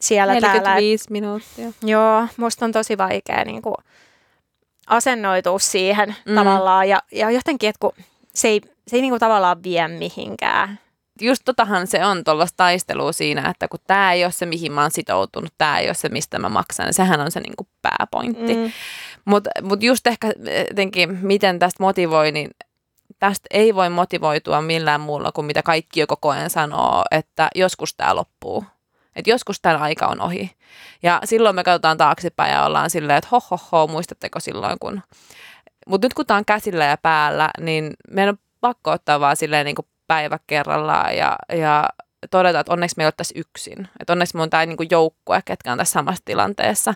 siellä 0.00 0.34
45 0.34 1.04
täällä. 1.04 1.12
minuuttia. 1.12 1.72
Joo, 1.82 2.26
musta 2.36 2.64
on 2.64 2.72
tosi 2.72 2.98
vaikea 2.98 3.44
niin 3.44 3.62
kuin, 3.62 3.74
asennoitua 4.86 5.58
siihen 5.58 6.16
mm. 6.26 6.34
tavallaan. 6.34 6.88
Ja, 6.88 6.98
ja 7.12 7.30
jotenkin, 7.30 7.68
että 7.68 7.78
kun 7.80 7.92
se 8.34 8.48
ei, 8.48 8.60
se 8.88 8.96
ei 8.96 9.02
niin 9.02 9.12
kuin, 9.12 9.20
tavallaan 9.20 9.62
vie 9.62 9.88
mihinkään. 9.88 10.78
Just 11.20 11.42
totahan 11.44 11.86
se 11.86 12.04
on 12.04 12.24
tuollaista 12.24 12.56
taistelua 12.56 13.12
siinä, 13.12 13.50
että 13.50 13.68
kun 13.68 13.80
tämä 13.86 14.12
ei 14.12 14.24
ole 14.24 14.32
se, 14.32 14.46
mihin 14.46 14.72
mä 14.72 14.82
oon 14.82 14.90
sitoutunut, 14.90 15.54
tämä 15.58 15.78
ei 15.78 15.88
ole 15.88 15.94
se, 15.94 16.08
mistä 16.08 16.38
mä 16.38 16.48
maksan, 16.48 16.86
niin 16.86 16.94
sehän 16.94 17.20
on 17.20 17.30
se 17.30 17.40
niin 17.40 17.56
kuin 17.56 17.68
pääpointti. 17.82 18.54
Mm. 18.54 18.72
Mutta 19.30 19.50
mut 19.62 19.82
just 19.82 20.06
ehkä 20.06 20.32
jotenkin, 20.68 21.18
miten 21.22 21.58
tästä 21.58 21.82
motivoi, 21.82 22.32
niin 22.32 22.50
tästä 23.18 23.46
ei 23.50 23.74
voi 23.74 23.90
motivoitua 23.90 24.62
millään 24.62 25.00
muulla 25.00 25.32
kuin 25.32 25.44
mitä 25.44 25.62
kaikki 25.62 26.00
jo 26.00 26.06
koko 26.06 26.30
ajan 26.30 26.50
sanoo, 26.50 27.04
että 27.10 27.48
joskus 27.54 27.94
tämä 27.94 28.16
loppuu. 28.16 28.64
Että 29.16 29.30
joskus 29.30 29.60
tämän 29.60 29.82
aika 29.82 30.06
on 30.06 30.20
ohi. 30.20 30.50
Ja 31.02 31.20
silloin 31.24 31.54
me 31.54 31.64
katsotaan 31.64 31.96
taaksepäin 31.96 32.52
ja 32.52 32.64
ollaan 32.64 32.90
silleen, 32.90 33.18
että 33.18 33.28
ho, 33.32 33.42
ho, 33.50 33.58
ho 33.72 33.86
muistatteko 33.86 34.40
silloin 34.40 34.78
kun... 34.80 35.02
Mutta 35.86 36.04
nyt 36.04 36.14
kun 36.14 36.26
tämä 36.26 36.38
on 36.38 36.44
käsillä 36.44 36.84
ja 36.84 36.96
päällä, 36.96 37.50
niin 37.60 37.92
meidän 38.10 38.32
on 38.32 38.38
pakko 38.60 38.90
ottaa 38.90 39.20
vaan 39.20 39.36
silleen 39.36 39.64
niin 39.64 39.76
kuin 39.76 39.86
päivä 40.06 40.38
kerrallaan 40.46 41.16
ja, 41.16 41.36
ja 41.52 41.88
todeta, 42.30 42.60
että 42.60 42.72
onneksi 42.72 42.94
me 42.96 43.02
ei 43.02 43.06
ole 43.06 43.12
tässä 43.16 43.34
yksin. 43.36 43.88
Että 44.00 44.12
onneksi 44.12 44.36
me 44.36 44.42
on 44.42 44.50
tämä 44.50 44.66
niin 44.66 44.76
joukkue, 44.90 45.42
ketkä 45.44 45.72
on 45.72 45.78
tässä 45.78 45.92
samassa 45.92 46.22
tilanteessa. 46.24 46.94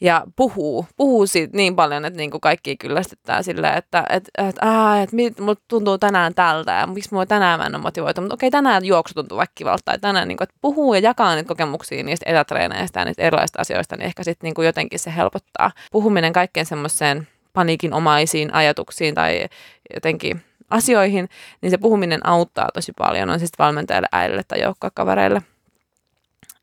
Ja 0.00 0.24
puhuu, 0.36 0.86
puhuu 0.96 1.26
siitä 1.26 1.56
niin 1.56 1.76
paljon, 1.76 2.04
että 2.04 2.16
niin 2.16 2.30
kuin 2.30 2.40
kaikki 2.40 2.76
kyllästyttää 2.76 3.42
silleen, 3.42 3.78
että 3.78 4.04
et, 4.10 4.24
et, 4.38 4.56
aa, 4.60 5.00
et, 5.00 5.10
mulla 5.40 5.56
tuntuu 5.68 5.98
tänään 5.98 6.34
tältä 6.34 6.72
ja 6.72 6.86
miksi 6.86 7.08
mulla 7.12 7.26
tänään 7.26 7.60
mä 7.60 7.66
en 7.66 7.74
ole 7.74 7.82
motivoitu. 7.82 8.20
Mutta 8.20 8.34
okei, 8.34 8.50
tänään 8.50 8.84
juoksu 8.84 9.14
tuntuu 9.14 9.38
vaikka 9.38 9.52
kivalta. 9.54 9.82
Tai 9.84 9.98
tänään, 9.98 10.28
niin 10.28 10.36
kuin, 10.36 10.44
että 10.44 10.56
puhuu 10.60 10.94
ja 10.94 11.00
jakaa 11.00 11.34
niitä 11.34 11.48
kokemuksia 11.48 12.02
niistä 12.04 12.30
etätreeneistä 12.30 13.00
ja 13.00 13.04
niistä 13.04 13.22
erilaisista 13.22 13.60
asioista, 13.60 13.96
niin 13.96 14.06
ehkä 14.06 14.24
sitten 14.24 14.52
niin 14.56 14.66
jotenkin 14.66 14.98
se 14.98 15.16
helpottaa. 15.16 15.70
Puhuminen 15.92 16.32
kaikkeen 16.32 16.66
semmoiseen 16.66 17.28
paniikinomaisiin 17.52 18.54
ajatuksiin 18.54 19.14
tai 19.14 19.48
jotenkin 19.94 20.42
asioihin, 20.70 21.28
niin 21.60 21.70
se 21.70 21.78
puhuminen 21.78 22.26
auttaa 22.26 22.68
tosi 22.74 22.92
paljon, 22.98 23.30
on 23.30 23.38
siis 23.38 23.52
valmentajalle, 23.58 24.08
äidille 24.12 24.42
tai 24.48 24.60
joukkokavereille. 24.62 25.42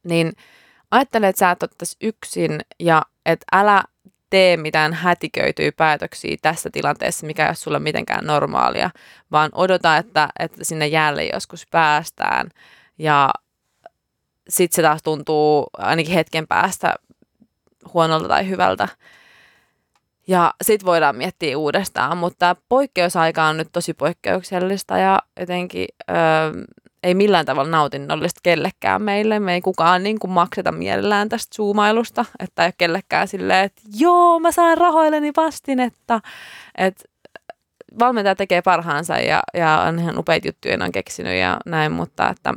Niin 0.03 0.33
ajattele, 0.91 1.27
että 1.27 1.39
sä 1.39 1.51
et 1.51 1.63
ottaisi 1.63 1.97
yksin 2.01 2.59
ja 2.79 3.01
että 3.25 3.45
älä 3.51 3.83
tee 4.29 4.57
mitään 4.57 4.93
hätiköityjä 4.93 5.71
päätöksiä 5.71 6.37
tässä 6.41 6.69
tilanteessa, 6.69 7.27
mikä 7.27 7.43
ei 7.43 7.49
ole 7.49 7.55
sulle 7.55 7.79
mitenkään 7.79 8.25
normaalia, 8.25 8.89
vaan 9.31 9.49
odota, 9.53 9.97
että, 9.97 10.29
että 10.39 10.63
sinne 10.63 10.87
jälleen 10.87 11.29
joskus 11.33 11.67
päästään 11.71 12.49
ja 12.97 13.29
sitten 14.49 14.75
se 14.75 14.81
taas 14.81 15.03
tuntuu 15.03 15.67
ainakin 15.77 16.13
hetken 16.13 16.47
päästä 16.47 16.95
huonolta 17.93 18.27
tai 18.27 18.49
hyvältä. 18.49 18.87
Ja 20.27 20.53
sitten 20.61 20.85
voidaan 20.85 21.15
miettiä 21.15 21.57
uudestaan, 21.57 22.17
mutta 22.17 22.55
poikkeusaika 22.69 23.43
on 23.43 23.57
nyt 23.57 23.69
tosi 23.71 23.93
poikkeuksellista 23.93 24.97
ja 24.97 25.19
jotenkin 25.39 25.87
öö, 26.09 26.15
ei 27.03 27.13
millään 27.13 27.45
tavalla 27.45 27.71
nautinnollista 27.71 28.39
kellekään 28.43 29.01
meille. 29.01 29.39
Me 29.39 29.53
ei 29.53 29.61
kukaan 29.61 30.03
niin 30.03 30.19
kuin 30.19 30.31
makseta 30.31 30.71
mielellään 30.71 31.29
tästä 31.29 31.55
zoomailusta, 31.55 32.25
että 32.39 32.63
ei 32.63 32.67
ole 32.67 32.73
kellekään 32.77 33.27
silleen, 33.27 33.65
että 33.65 33.81
joo, 33.97 34.39
mä 34.39 34.51
saan 34.51 34.77
rahoilleni 34.77 35.31
vastinetta. 35.37 36.19
Että 36.77 37.03
valmentaja 37.99 38.35
tekee 38.35 38.61
parhaansa 38.61 39.19
ja, 39.19 39.41
ja 39.53 39.79
on 39.87 39.99
ihan 39.99 40.19
upeita 40.19 40.47
juttuja, 40.47 40.77
on 40.85 40.91
keksinyt 40.91 41.39
ja 41.39 41.57
näin, 41.65 41.91
mutta 41.91 42.29
että 42.29 42.53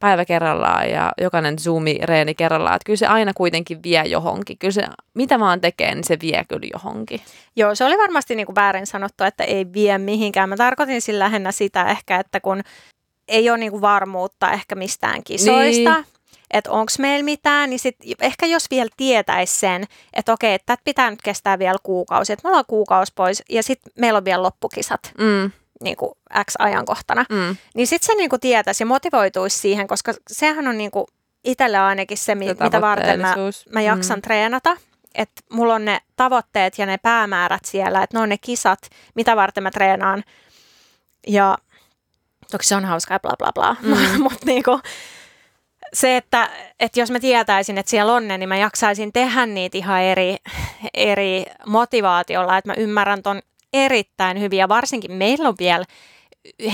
päivä 0.00 0.24
kerrallaan 0.24 0.90
ja 0.90 1.12
jokainen 1.20 1.58
zoomi-reeni 1.58 2.34
kerrallaan, 2.34 2.76
että 2.76 2.86
kyllä 2.86 2.96
se 2.96 3.06
aina 3.06 3.32
kuitenkin 3.34 3.82
vie 3.82 4.02
johonkin. 4.06 4.58
Kyllä 4.58 4.72
se, 4.72 4.82
mitä 5.14 5.40
vaan 5.40 5.60
tekee, 5.60 5.94
niin 5.94 6.04
se 6.04 6.18
vie 6.22 6.44
kyllä 6.48 6.66
johonkin. 6.72 7.20
Joo, 7.56 7.74
se 7.74 7.84
oli 7.84 7.98
varmasti 7.98 8.34
niin 8.34 8.46
kuin 8.46 8.56
väärin 8.56 8.86
sanottu, 8.86 9.24
että 9.24 9.44
ei 9.44 9.66
vie 9.72 9.98
mihinkään. 9.98 10.48
Mä 10.48 10.56
tarkoitin 10.56 11.02
sillä 11.02 11.24
lähinnä 11.24 11.52
sitä 11.52 11.84
ehkä, 11.84 12.18
että 12.18 12.40
kun 12.40 12.62
ei 13.28 13.50
ole 13.50 13.58
niin 13.58 13.72
kuin 13.72 13.82
varmuutta 13.82 14.52
ehkä 14.52 14.74
mistään 14.74 15.24
kisoista, 15.24 15.94
niin 15.94 16.06
että 16.50 16.70
onko 16.70 16.92
meillä 16.98 17.24
mitään, 17.24 17.70
niin 17.70 17.78
sit 17.78 17.96
ehkä 18.20 18.46
jos 18.46 18.66
vielä 18.70 18.90
tietäisi 18.96 19.58
sen, 19.58 19.84
että 20.12 20.32
okei, 20.32 20.54
että 20.54 20.76
pitää 20.84 21.10
nyt 21.10 21.22
kestää 21.22 21.58
vielä 21.58 21.78
kuukausi, 21.82 22.32
että 22.32 22.40
me 22.44 22.48
ollaan 22.48 22.64
kuukausi 22.68 23.12
pois 23.14 23.42
ja 23.50 23.62
sitten 23.62 23.92
meillä 23.98 24.16
on 24.16 24.24
vielä 24.24 24.42
loppukisat. 24.42 25.12
Mm. 25.18 25.50
Niin 25.82 25.96
kuin 25.96 26.12
X-ajankohtana, 26.44 27.24
mm. 27.30 27.56
niin 27.74 27.86
sitten 27.86 28.06
se 28.06 28.14
niin 28.14 28.30
kuin 28.30 28.40
tietäisi 28.40 28.82
ja 28.82 28.86
motivoituisi 28.86 29.58
siihen, 29.58 29.86
koska 29.86 30.14
sehän 30.30 30.68
on 30.68 30.78
niin 30.78 30.90
kuin 30.90 31.06
itselle 31.44 31.78
ainakin 31.78 32.18
se, 32.18 32.34
mi- 32.34 32.56
mitä 32.60 32.80
varten 32.80 33.20
mä, 33.20 33.34
mä 33.72 33.80
jaksan 33.80 34.18
mm. 34.18 34.22
treenata. 34.22 34.76
Että 35.14 35.42
mulla 35.52 35.74
on 35.74 35.84
ne 35.84 36.00
tavoitteet 36.16 36.78
ja 36.78 36.86
ne 36.86 36.98
päämäärät 36.98 37.64
siellä, 37.64 38.02
että 38.02 38.16
ne 38.16 38.22
on 38.22 38.28
ne 38.28 38.38
kisat, 38.38 38.78
mitä 39.14 39.36
varten 39.36 39.62
mä 39.62 39.70
treenaan. 39.70 40.24
Ja 41.26 41.58
toki 42.50 42.66
se 42.66 42.76
on 42.76 42.84
hauskaa 42.84 43.14
ja 43.14 43.20
bla 43.20 43.34
bla 43.38 43.52
bla, 43.54 43.76
mm. 43.82 44.22
mutta 44.22 44.46
niinku, 44.46 44.80
se, 45.92 46.16
että, 46.16 46.50
että 46.80 47.00
jos 47.00 47.10
mä 47.10 47.20
tietäisin, 47.20 47.78
että 47.78 47.90
siellä 47.90 48.12
on 48.12 48.28
ne, 48.28 48.38
niin 48.38 48.48
mä 48.48 48.56
jaksaisin 48.56 49.12
tehdä 49.12 49.46
niitä 49.46 49.78
ihan 49.78 50.02
eri, 50.02 50.36
eri 50.94 51.44
motivaatiolla, 51.66 52.58
että 52.58 52.70
mä 52.70 52.74
ymmärrän 52.74 53.22
ton 53.22 53.42
erittäin 53.84 54.40
hyvin 54.40 54.58
ja 54.58 54.68
varsinkin 54.68 55.12
meillä 55.12 55.48
on 55.48 55.54
vielä 55.58 55.84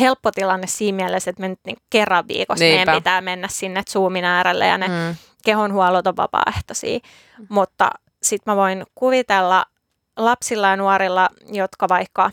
helppo 0.01 0.31
tilanne 0.31 0.67
siinä 0.67 0.97
mielessä, 0.97 1.31
että 1.31 1.41
me 1.41 1.49
nyt 1.49 1.61
niin 1.67 1.77
kerran 1.91 2.29
viikossa 2.29 2.65
Niinpä. 2.65 2.79
meidän 2.79 2.95
pitää 2.95 3.21
mennä 3.21 3.49
sinne 3.49 3.83
Zoomin 3.91 4.25
äärelle 4.25 4.67
ja 4.67 4.79
ne 4.79 4.89
mm. 4.89 5.17
kehonhuollot 5.45 6.07
on 6.07 6.17
vapaaehtoisia, 6.17 6.99
mm. 6.99 7.47
mutta 7.49 7.91
sitten 8.23 8.53
mä 8.53 8.57
voin 8.57 8.85
kuvitella 8.95 9.65
lapsilla 10.17 10.69
ja 10.69 10.77
nuorilla, 10.77 11.29
jotka 11.53 11.89
vaikka 11.89 12.31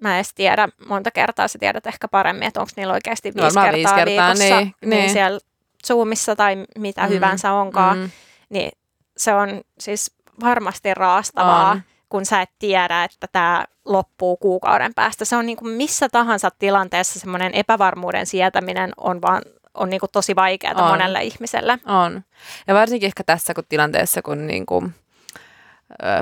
mä 0.00 0.18
en 0.18 0.24
tiedä, 0.34 0.68
monta 0.88 1.10
kertaa 1.10 1.48
sä 1.48 1.58
tiedät 1.58 1.86
ehkä 1.86 2.08
paremmin, 2.08 2.48
että 2.48 2.60
onko 2.60 2.72
niillä 2.76 2.92
oikeasti 2.92 3.32
viisi, 3.34 3.54
kertaa, 3.54 3.72
viisi 3.72 3.94
kertaa 3.94 4.04
viikossa, 4.04 4.44
niin, 4.44 4.74
niin. 4.80 4.90
niin 4.90 5.10
siellä 5.10 5.38
Zoomissa 5.86 6.36
tai 6.36 6.64
mitä 6.78 7.02
mm, 7.02 7.08
hyvänsä 7.08 7.52
onkaan, 7.52 7.98
mm. 7.98 8.10
niin 8.48 8.72
se 9.16 9.34
on 9.34 9.60
siis 9.78 10.14
varmasti 10.40 10.94
raastavaa, 10.94 11.70
on. 11.70 11.82
Kun 12.12 12.26
sä 12.26 12.40
et 12.40 12.50
tiedä, 12.58 13.04
että 13.04 13.26
tämä 13.32 13.64
loppuu 13.84 14.36
kuukauden 14.36 14.94
päästä. 14.94 15.24
Se 15.24 15.36
on 15.36 15.46
niin 15.46 15.58
kuin 15.58 15.72
missä 15.72 16.08
tahansa 16.08 16.48
tilanteessa 16.58 17.20
semmoinen 17.20 17.54
epävarmuuden 17.54 18.26
sietäminen 18.26 18.90
on 18.96 19.22
vaan 19.22 19.42
on 19.74 19.90
niin 19.90 20.00
kuin 20.00 20.10
tosi 20.12 20.36
vaikeaa 20.36 20.88
monelle 20.88 21.22
ihmiselle. 21.22 21.78
On. 21.86 22.22
Ja 22.66 22.74
varsinkin 22.74 23.06
ehkä 23.06 23.24
tässä 23.24 23.54
kun 23.54 23.64
tilanteessa, 23.68 24.22
kun 24.22 24.46
niin 24.46 24.66
kuin 24.66 24.94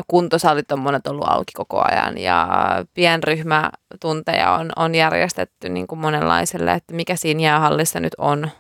kuntosalit 0.08 0.72
on 0.72 0.78
monet 0.78 1.06
ollut 1.06 1.28
auki 1.28 1.52
koko 1.54 1.82
ajan 1.90 2.18
ja 2.18 2.48
pienryhmätunteja 2.94 4.52
on, 4.52 4.72
on 4.76 4.94
järjestetty 4.94 5.68
niin 5.68 5.86
kuin 5.86 5.98
monenlaiselle, 5.98 6.72
että 6.72 6.94
mikä 6.94 7.16
siinä 7.16 7.42
jäähallissa 7.42 8.00
nyt 8.00 8.14
on, 8.18 8.50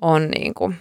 on 0.00 0.28
niin 0.28 0.54
kuin, 0.54 0.76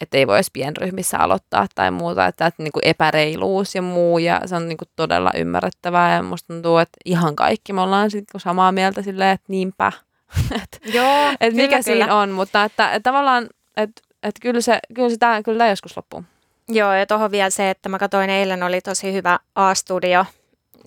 että 0.00 0.18
ei 0.18 0.26
voi 0.26 0.36
edes 0.36 0.50
pienryhmissä 0.52 1.18
aloittaa 1.18 1.66
tai 1.74 1.90
muuta, 1.90 2.26
että, 2.26 2.46
että 2.46 2.62
niin 2.62 2.72
kuin 2.72 2.86
epäreiluus 2.86 3.74
ja 3.74 3.82
muu 3.82 4.18
ja 4.18 4.40
se 4.46 4.56
on 4.56 4.68
niin 4.68 4.78
kuin 4.78 4.88
todella 4.96 5.30
ymmärrettävää 5.36 6.16
ja 6.16 6.22
musta 6.22 6.54
tuntuu, 6.54 6.78
että 6.78 6.98
ihan 7.04 7.36
kaikki 7.36 7.72
me 7.72 7.80
ollaan 7.80 8.10
sitten 8.10 8.40
samaa 8.40 8.72
mieltä 8.72 9.02
silleen, 9.02 9.30
että 9.30 9.46
niinpä, 9.48 9.92
että, 10.62 10.78
Joo, 10.84 11.28
että 11.40 11.56
mikä 11.56 11.68
kyllä. 11.68 11.82
siinä 11.82 12.14
on, 12.14 12.30
mutta 12.30 12.64
että, 12.64 12.92
että 12.92 13.10
tavallaan, 13.10 13.48
että, 13.76 14.02
että 14.22 14.40
kyllä 14.42 14.60
se, 14.60 14.78
kyllä 14.94 15.10
se 15.10 15.16
tämä, 15.16 15.42
kyllä 15.42 15.58
tämä 15.58 15.70
joskus 15.70 15.96
loppuu. 15.96 16.24
Joo, 16.68 16.92
ja 16.92 17.06
tuohon 17.06 17.30
vielä 17.30 17.50
se, 17.50 17.70
että 17.70 17.88
mä 17.88 17.98
katsoin 17.98 18.30
eilen, 18.30 18.62
oli 18.62 18.80
tosi 18.80 19.12
hyvä 19.12 19.38
A-studio. 19.54 20.24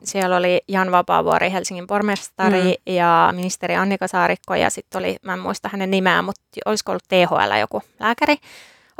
Siellä 0.03 0.37
oli 0.37 0.61
Jan 0.67 0.91
Vapaavuori, 0.91 1.51
Helsingin 1.51 1.87
pormestari 1.87 2.61
mm. 2.61 2.93
ja 2.93 3.33
ministeri 3.35 3.75
Annika 3.75 4.07
Saarikko 4.07 4.55
ja 4.55 4.69
sitten 4.69 4.99
oli, 4.99 5.15
mä 5.21 5.33
en 5.33 5.39
muista 5.39 5.69
hänen 5.71 5.91
nimeään, 5.91 6.25
mutta 6.25 6.41
olisiko 6.65 6.91
ollut 6.91 7.03
THL 7.07 7.59
joku 7.59 7.81
lääkäri, 7.99 8.35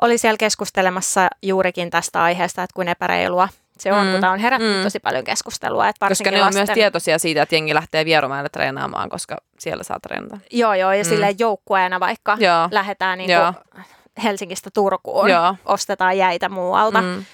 oli 0.01 0.17
siellä 0.17 0.37
keskustelemassa 0.37 1.27
juurikin 1.41 1.89
tästä 1.89 2.23
aiheesta, 2.23 2.63
että 2.63 2.73
kuin 2.73 2.87
epäreilua 2.87 3.49
se 3.79 3.93
on, 3.93 4.05
mm. 4.05 4.11
kun 4.11 4.21
tämä 4.21 4.33
on 4.33 4.39
herättänyt 4.39 4.77
mm. 4.77 4.83
tosi 4.83 4.99
paljon 4.99 5.23
keskustelua. 5.23 5.87
Että 5.87 6.07
koska 6.07 6.31
ne 6.31 6.37
on 6.37 6.45
lasten... 6.45 6.59
myös 6.59 6.73
tietoisia 6.73 7.19
siitä, 7.19 7.41
että 7.41 7.55
jengi 7.55 7.73
lähtee 7.73 8.05
Vierumäelle 8.05 8.49
treenaamaan, 8.49 9.09
koska 9.09 9.37
siellä 9.59 9.83
saa 9.83 9.99
treenata. 9.99 10.37
Joo, 10.51 10.73
joo, 10.73 10.91
ja 10.91 11.03
mm. 11.03 11.09
silleen 11.09 11.35
joukkueena 11.39 11.99
vaikka 11.99 12.37
joo. 12.39 12.69
lähdetään 12.71 13.17
niin 13.17 13.29
kuin 13.29 13.83
Helsingistä 14.23 14.69
Turkuun, 14.73 15.29
Joo. 15.29 15.55
ostetaan 15.65 16.17
jäitä 16.17 16.49
muualta. 16.49 17.01
Mm. 17.01 17.25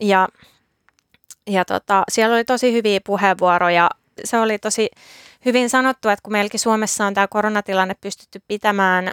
Ja, 0.00 0.28
ja 1.46 1.64
tota, 1.64 2.02
siellä 2.10 2.34
oli 2.34 2.44
tosi 2.44 2.72
hyviä 2.72 3.00
puheenvuoroja. 3.06 3.90
Se 4.24 4.38
oli 4.38 4.58
tosi 4.58 4.90
hyvin 5.44 5.70
sanottu, 5.70 6.08
että 6.08 6.22
kun 6.22 6.32
meilläkin 6.32 6.60
Suomessa 6.60 7.06
on 7.06 7.14
tämä 7.14 7.28
koronatilanne 7.28 7.94
pystytty 8.00 8.42
pitämään 8.48 9.12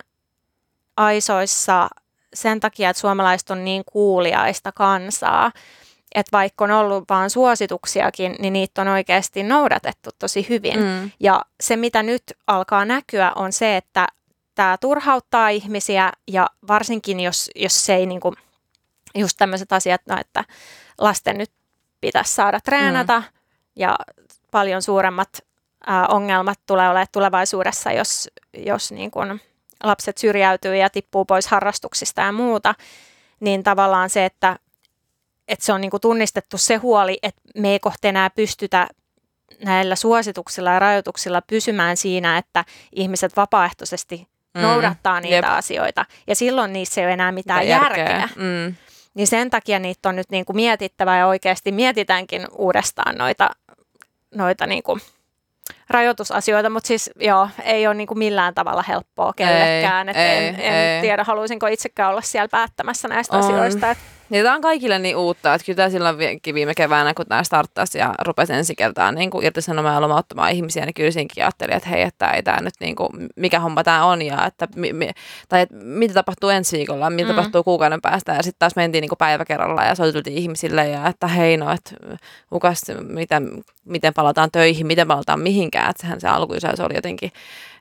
aisoissa 0.98 1.90
sen 2.34 2.60
takia, 2.60 2.90
että 2.90 3.00
suomalaiset 3.00 3.50
on 3.50 3.66
niin 3.66 3.84
kuuliaista 3.86 4.72
kansaa, 4.72 5.52
että 6.16 6.32
vaikka 6.32 6.64
on 6.64 6.72
ollut 6.72 7.04
vaan 7.10 7.30
suosituksiakin, 7.30 8.36
niin 8.40 8.54
niitä 8.54 8.82
on 8.82 8.88
oikeasti 8.88 9.44
noudatettu 9.44 10.10
tosi 10.20 10.46
hyvin. 10.50 10.80
Mm. 10.80 11.12
Ja 11.20 11.42
se, 11.62 11.76
mitä 11.76 12.04
nyt 12.04 12.24
alkaa 12.48 12.86
näkyä, 12.86 13.32
on 13.36 13.54
se, 13.54 13.78
että 13.78 14.08
tämä 14.56 14.78
turhauttaa 14.82 15.50
ihmisiä 15.50 16.12
ja 16.28 16.50
varsinkin 16.68 17.20
jos, 17.20 17.52
jos 17.56 17.86
se 17.86 17.96
ei 17.96 18.06
niin 18.06 18.20
kuin, 18.20 18.36
just 19.16 19.38
tämmöiset 19.38 19.74
asiat, 19.74 20.02
no, 20.10 20.18
että 20.20 20.44
lasten 20.98 21.38
nyt 21.38 21.52
pitäisi 22.02 22.34
saada 22.34 22.60
treenata 22.60 23.20
mm. 23.20 23.26
ja 23.76 23.96
paljon 24.52 24.82
suuremmat 24.82 25.30
ää, 25.88 26.08
ongelmat 26.08 26.60
tulee 26.66 26.90
olemaan 26.90 27.08
tulevaisuudessa, 27.12 27.92
jos, 27.92 28.30
jos 28.58 28.92
niin 28.92 29.12
kuin 29.12 29.42
lapset 29.84 30.18
syrjäytyy 30.18 30.76
ja 30.76 30.90
tippuu 30.90 31.26
pois 31.26 31.48
harrastuksista 31.48 32.22
ja 32.22 32.32
muuta, 32.32 32.76
niin 33.40 33.64
tavallaan 33.64 34.10
se, 34.10 34.26
että, 34.26 34.60
että 35.48 35.66
se 35.66 35.74
on 35.74 35.82
niin 35.82 35.92
kuin 35.92 36.02
tunnistettu 36.02 36.58
se 36.58 36.76
huoli, 36.76 37.18
että 37.24 37.42
me 37.58 37.72
ei 37.72 37.80
kohta 37.80 38.08
enää 38.08 38.30
pystytä 38.30 38.88
näillä 39.64 39.96
suosituksilla 39.96 40.72
ja 40.72 40.80
rajoituksilla 40.80 41.42
pysymään 41.42 41.98
siinä, 41.98 42.38
että 42.38 42.66
ihmiset 42.96 43.36
vapaaehtoisesti 43.38 44.28
mm. 44.54 44.62
noudattaa 44.62 45.22
niitä 45.22 45.36
Jep. 45.36 45.46
asioita. 45.46 46.06
Ja 46.28 46.36
silloin 46.36 46.74
niissä 46.74 47.02
ei 47.02 47.06
ole 47.06 47.14
enää 47.14 47.32
mitään 47.32 47.60
Mitä 47.60 47.70
järkeä. 47.70 48.10
järkeä. 48.10 48.30
Mm. 48.36 48.76
Niin 49.14 49.28
sen 49.28 49.50
takia 49.50 49.80
niitä 49.80 50.10
on 50.10 50.16
nyt 50.16 50.30
niin 50.30 50.46
kuin 50.46 50.56
mietittävä 50.56 51.18
ja 51.18 51.28
oikeasti 51.28 51.72
mietitäänkin 51.72 52.48
uudestaan 52.52 53.16
noita, 53.18 53.50
noita 54.36 54.68
niin 54.68 54.84
kuin 54.84 55.02
rajoitusasioita, 55.90 56.70
mutta 56.70 56.88
siis 56.88 57.12
joo, 57.20 57.50
ei 57.64 57.88
ole 57.88 57.96
niin 57.96 58.08
kuin 58.08 58.18
millään 58.18 58.54
tavalla 58.54 58.84
helppoa 58.88 59.34
kellekään. 59.34 60.10
Ei, 60.10 60.16
ei, 60.16 60.48
en, 60.48 60.56
en 60.60 60.74
ei. 60.74 61.02
tiedä, 61.02 61.24
haluaisinko 61.24 61.68
itsekään 61.68 62.10
olla 62.10 62.22
siellä 62.22 62.48
päättämässä 62.48 63.08
näistä 63.08 63.38
on. 63.38 63.44
asioista. 63.44 63.92
Että 63.92 64.17
niin 64.30 64.44
tämä 64.44 64.56
on 64.56 64.62
kaikille 64.62 65.00
niin 65.00 65.18
uutta, 65.18 65.54
että 65.54 65.66
kyllä 65.66 65.90
silloin 65.90 66.18
viime 66.54 66.74
keväänä, 66.76 67.14
kun 67.14 67.26
tämä 67.26 67.44
starttasi 67.44 67.98
ja 67.98 68.16
rupesi 68.20 68.54
ensi 68.54 68.76
kertaa 68.76 69.12
niin 69.12 69.30
kuin 69.30 69.46
irtisanomaan 69.46 69.96
ja 69.96 70.02
lomauttamaan 70.02 70.52
ihmisiä, 70.52 70.86
niin 70.86 70.94
kyllä 70.94 71.12
siinäkin 71.12 71.44
ajattelin, 71.44 71.76
että 71.76 71.90
hei, 71.90 72.02
että 72.02 72.32
ei 72.32 72.44
tämä 72.44 72.62
nyt 72.62 72.74
niin 72.80 72.96
kuin, 72.96 73.10
mikä 73.36 73.60
homma 73.60 73.84
tämä 73.84 74.06
on 74.06 74.22
ja 74.22 74.46
että, 74.46 74.68
mi, 74.76 74.94
mi, 74.94 75.10
tai 75.50 75.62
että 75.62 75.76
mitä 75.76 76.14
tapahtuu 76.14 76.50
ensi 76.50 76.78
viikolla, 76.78 77.10
mitä 77.10 77.30
mm. 77.30 77.36
tapahtuu 77.36 77.64
kuukauden 77.64 78.02
päästä 78.02 78.32
ja 78.32 78.44
sitten 78.44 78.60
taas 78.60 78.76
mentiin 78.76 79.02
niin 79.02 79.10
kuin 79.10 79.18
päivä 79.18 79.46
kerralla 79.46 79.84
ja 79.84 79.96
soiteltiin 79.96 80.38
ihmisille 80.38 80.88
ja 80.88 81.08
että 81.08 81.28
hei 81.28 81.58
no, 81.58 81.72
että 81.72 81.92
kukas, 82.50 82.82
miten, 83.08 83.64
miten 83.86 84.14
palataan 84.14 84.52
töihin, 84.52 84.88
miten 84.88 85.08
palataan 85.08 85.40
mihinkään, 85.40 85.90
että 85.90 86.02
sehän 86.02 86.22
se 86.22 86.28
alkuisä 86.28 86.76
se 86.76 86.84
oli 86.84 86.96
jotenkin 86.96 87.32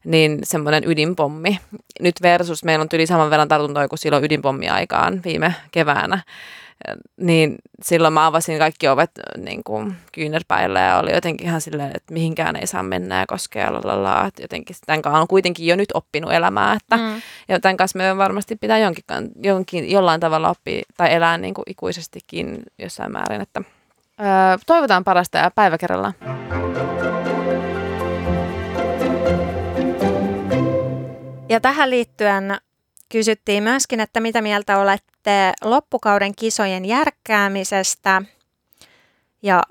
niin 0.06 0.38
semmoinen 0.44 0.84
ydinpommi. 0.86 1.58
Nyt 2.00 2.14
versus 2.22 2.64
meillä 2.64 2.82
on 2.82 2.88
yli 2.92 3.06
saman 3.06 3.30
verran 3.30 3.48
tartuntoja 3.48 3.88
kuin 3.88 3.98
silloin 3.98 4.24
ydinpommi-aikaan 4.24 5.20
viime 5.24 5.54
keväänä. 5.72 6.22
Niin 7.16 7.54
silloin 7.82 8.14
mä 8.14 8.26
avasin 8.26 8.58
kaikki 8.58 8.88
ovet 8.88 9.10
niin 9.36 9.64
kuin 9.64 9.96
kyynärpäillä 10.12 10.80
ja 10.80 10.98
oli 10.98 11.12
jotenkin 11.12 11.46
ihan 11.46 11.60
silleen, 11.60 11.90
että 11.94 12.14
mihinkään 12.14 12.56
ei 12.56 12.66
saa 12.66 12.82
mennä 12.82 13.20
ja 13.20 13.26
koskea. 13.26 13.72
Lalala. 13.72 14.30
Jotenkin 14.40 14.76
tämän 14.86 15.02
kanssa 15.02 15.20
on 15.20 15.28
kuitenkin 15.28 15.66
jo 15.66 15.76
nyt 15.76 15.88
oppinut 15.94 16.32
elämää. 16.32 16.72
Että, 16.72 16.96
mm. 16.96 17.22
Ja 17.48 17.60
tämän 17.60 17.76
kanssa 17.76 17.98
me 17.98 18.16
varmasti 18.16 18.56
pitää 18.56 18.78
jonkin, 18.78 19.04
jonkin, 19.42 19.90
jollain 19.90 20.20
tavalla 20.20 20.50
oppia 20.50 20.82
tai 20.96 21.14
elää 21.14 21.38
niin 21.38 21.54
kuin 21.54 21.64
ikuisestikin 21.66 22.62
jossain 22.78 23.12
määrin. 23.12 23.40
Että, 23.40 23.62
öö, 24.20 24.26
toivotaan 24.66 25.04
parasta 25.04 25.38
ja 25.38 25.50
päivä 25.50 25.78
kerrallaan. 25.78 26.14
Ja 31.48 31.60
tähän 31.60 31.90
liittyen 31.90 32.58
kysyttiin 33.08 33.62
myöskin, 33.62 34.00
että 34.00 34.20
mitä 34.20 34.42
mieltä 34.42 34.78
olette 34.78 35.52
loppukauden 35.64 36.34
kisojen 36.34 36.84
järkkäämisestä 36.84 38.22
ja 39.42 39.62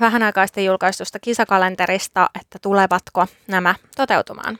vähän 0.00 0.22
aikaa 0.22 0.46
sitten 0.46 0.64
julkaistusta 0.64 1.18
kisakalenterista, 1.18 2.30
että 2.40 2.58
tulevatko 2.62 3.26
nämä 3.46 3.74
toteutumaan. 3.96 4.58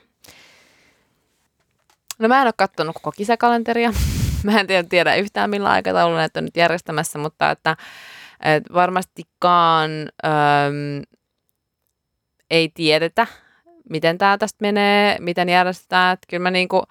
No 2.19 2.29
mä 2.29 2.41
en 2.41 2.47
ole 2.47 2.53
katsonut 2.57 2.95
koko 2.95 3.13
kisakalenteria. 3.13 3.93
Mä 4.45 4.61
en 4.61 4.67
tiedä, 4.67 4.89
tiedä 4.89 5.15
yhtään 5.15 5.51
millä 5.51 5.71
aikataululla 5.71 6.19
näitä 6.19 6.41
on 6.41 6.45
nyt 6.45 6.57
järjestämässä, 6.57 7.19
mutta 7.19 7.51
että, 7.51 7.77
että 8.41 8.75
varmastikaan 8.75 9.91
äm, 10.25 11.03
ei 12.51 12.69
tiedetä, 12.69 13.27
miten 13.91 14.19
tämä 14.19 14.39
tästä 14.39 14.59
menee, 14.61 15.17
miten 15.21 15.49
järjestetään. 15.49 16.15
Että 16.15 16.27
kyllä 16.31 16.43
mä 16.43 16.51
niin 16.51 16.69
kuin 16.69 16.83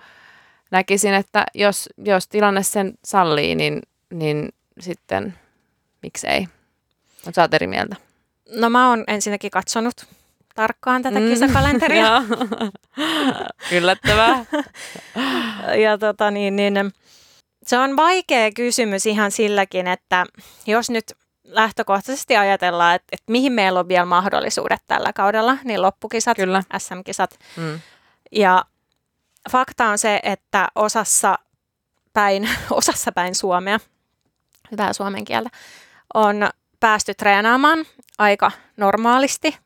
näkisin, 0.71 1.13
että 1.13 1.45
jos, 1.53 1.89
jos 1.97 2.27
tilanne 2.27 2.63
sen 2.63 2.93
sallii, 3.05 3.55
niin, 3.55 3.81
niin 4.13 4.49
sitten 4.79 5.33
miksei. 6.03 6.47
Mutta 7.25 7.35
sä 7.35 7.41
oot 7.41 7.53
eri 7.53 7.67
mieltä. 7.67 7.95
No 8.55 8.69
mä 8.69 8.89
oon 8.89 9.03
ensinnäkin 9.07 9.51
katsonut 9.51 10.05
tarkkaan 10.55 11.01
tätä 11.01 11.19
mm. 11.19 11.29
kisakalenteria. 11.29 12.23
Yllättävää. 13.77 14.45
ja 15.83 15.97
tota 15.97 16.31
niin, 16.31 16.55
niin, 16.55 16.73
se 17.63 17.77
on 17.77 17.95
vaikea 17.95 18.51
kysymys 18.55 19.05
ihan 19.05 19.31
silläkin, 19.31 19.87
että 19.87 20.25
jos 20.67 20.89
nyt 20.89 21.13
lähtökohtaisesti 21.43 22.37
ajatellaan, 22.37 22.95
että, 22.95 23.07
että 23.11 23.31
mihin 23.31 23.53
meillä 23.53 23.79
on 23.79 23.87
vielä 23.87 24.05
mahdollisuudet 24.05 24.81
tällä 24.87 25.13
kaudella, 25.13 25.57
niin 25.63 25.81
loppukisat, 25.81 26.37
Kyllä. 26.37 26.63
SM-kisat. 26.77 27.39
Mm. 27.57 27.79
Ja 28.31 28.63
fakta 29.51 29.85
on 29.85 29.97
se, 29.97 30.19
että 30.23 30.67
osassa 30.75 31.39
päin, 32.13 32.49
osassa 32.71 33.11
päin 33.11 33.35
Suomea, 33.35 33.79
hyvää 34.71 34.93
suomen 34.93 35.25
kieltä, 35.25 35.49
on 36.13 36.49
päästy 36.79 37.13
treenaamaan 37.13 37.85
aika 38.17 38.51
normaalisti. 38.77 39.57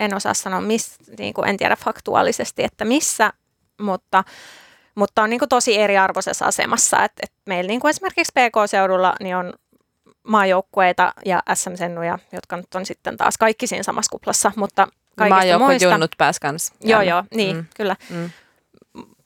En 0.00 0.14
osaa 0.14 0.34
sanoa, 0.34 0.60
miss, 0.60 0.96
niin 1.18 1.34
kuin 1.34 1.48
en 1.48 1.56
tiedä 1.56 1.76
faktuaalisesti, 1.76 2.64
että 2.64 2.84
missä, 2.84 3.32
mutta, 3.80 4.24
mutta 4.94 5.22
on 5.22 5.30
niin 5.30 5.38
kuin 5.38 5.48
tosi 5.48 5.78
eriarvoisessa 5.78 6.44
asemassa. 6.44 7.04
Et, 7.04 7.12
et 7.22 7.32
meillä 7.46 7.68
niin 7.68 7.80
kuin 7.80 7.90
esimerkiksi 7.90 8.32
PK-seudulla 8.32 9.14
niin 9.20 9.36
on 9.36 9.52
maajoukkueita 10.24 11.14
ja 11.24 11.42
SM-sennuja, 11.54 12.18
jotka 12.32 12.56
nyt 12.56 12.74
on 12.74 12.86
sitten 12.86 13.16
taas 13.16 13.38
kaikki 13.38 13.66
siinä 13.66 13.82
samassa 13.82 14.10
kuplassa, 14.10 14.52
mutta 14.56 14.88
kaikista 15.16 15.58
muista... 15.58 15.88
junnut 15.88 16.14
pääs 16.18 16.40
kanssa. 16.40 16.74
Joo, 16.80 17.02
joo, 17.02 17.24
niin, 17.34 17.56
mm. 17.56 17.64
kyllä. 17.76 17.96
Mm. 18.10 18.30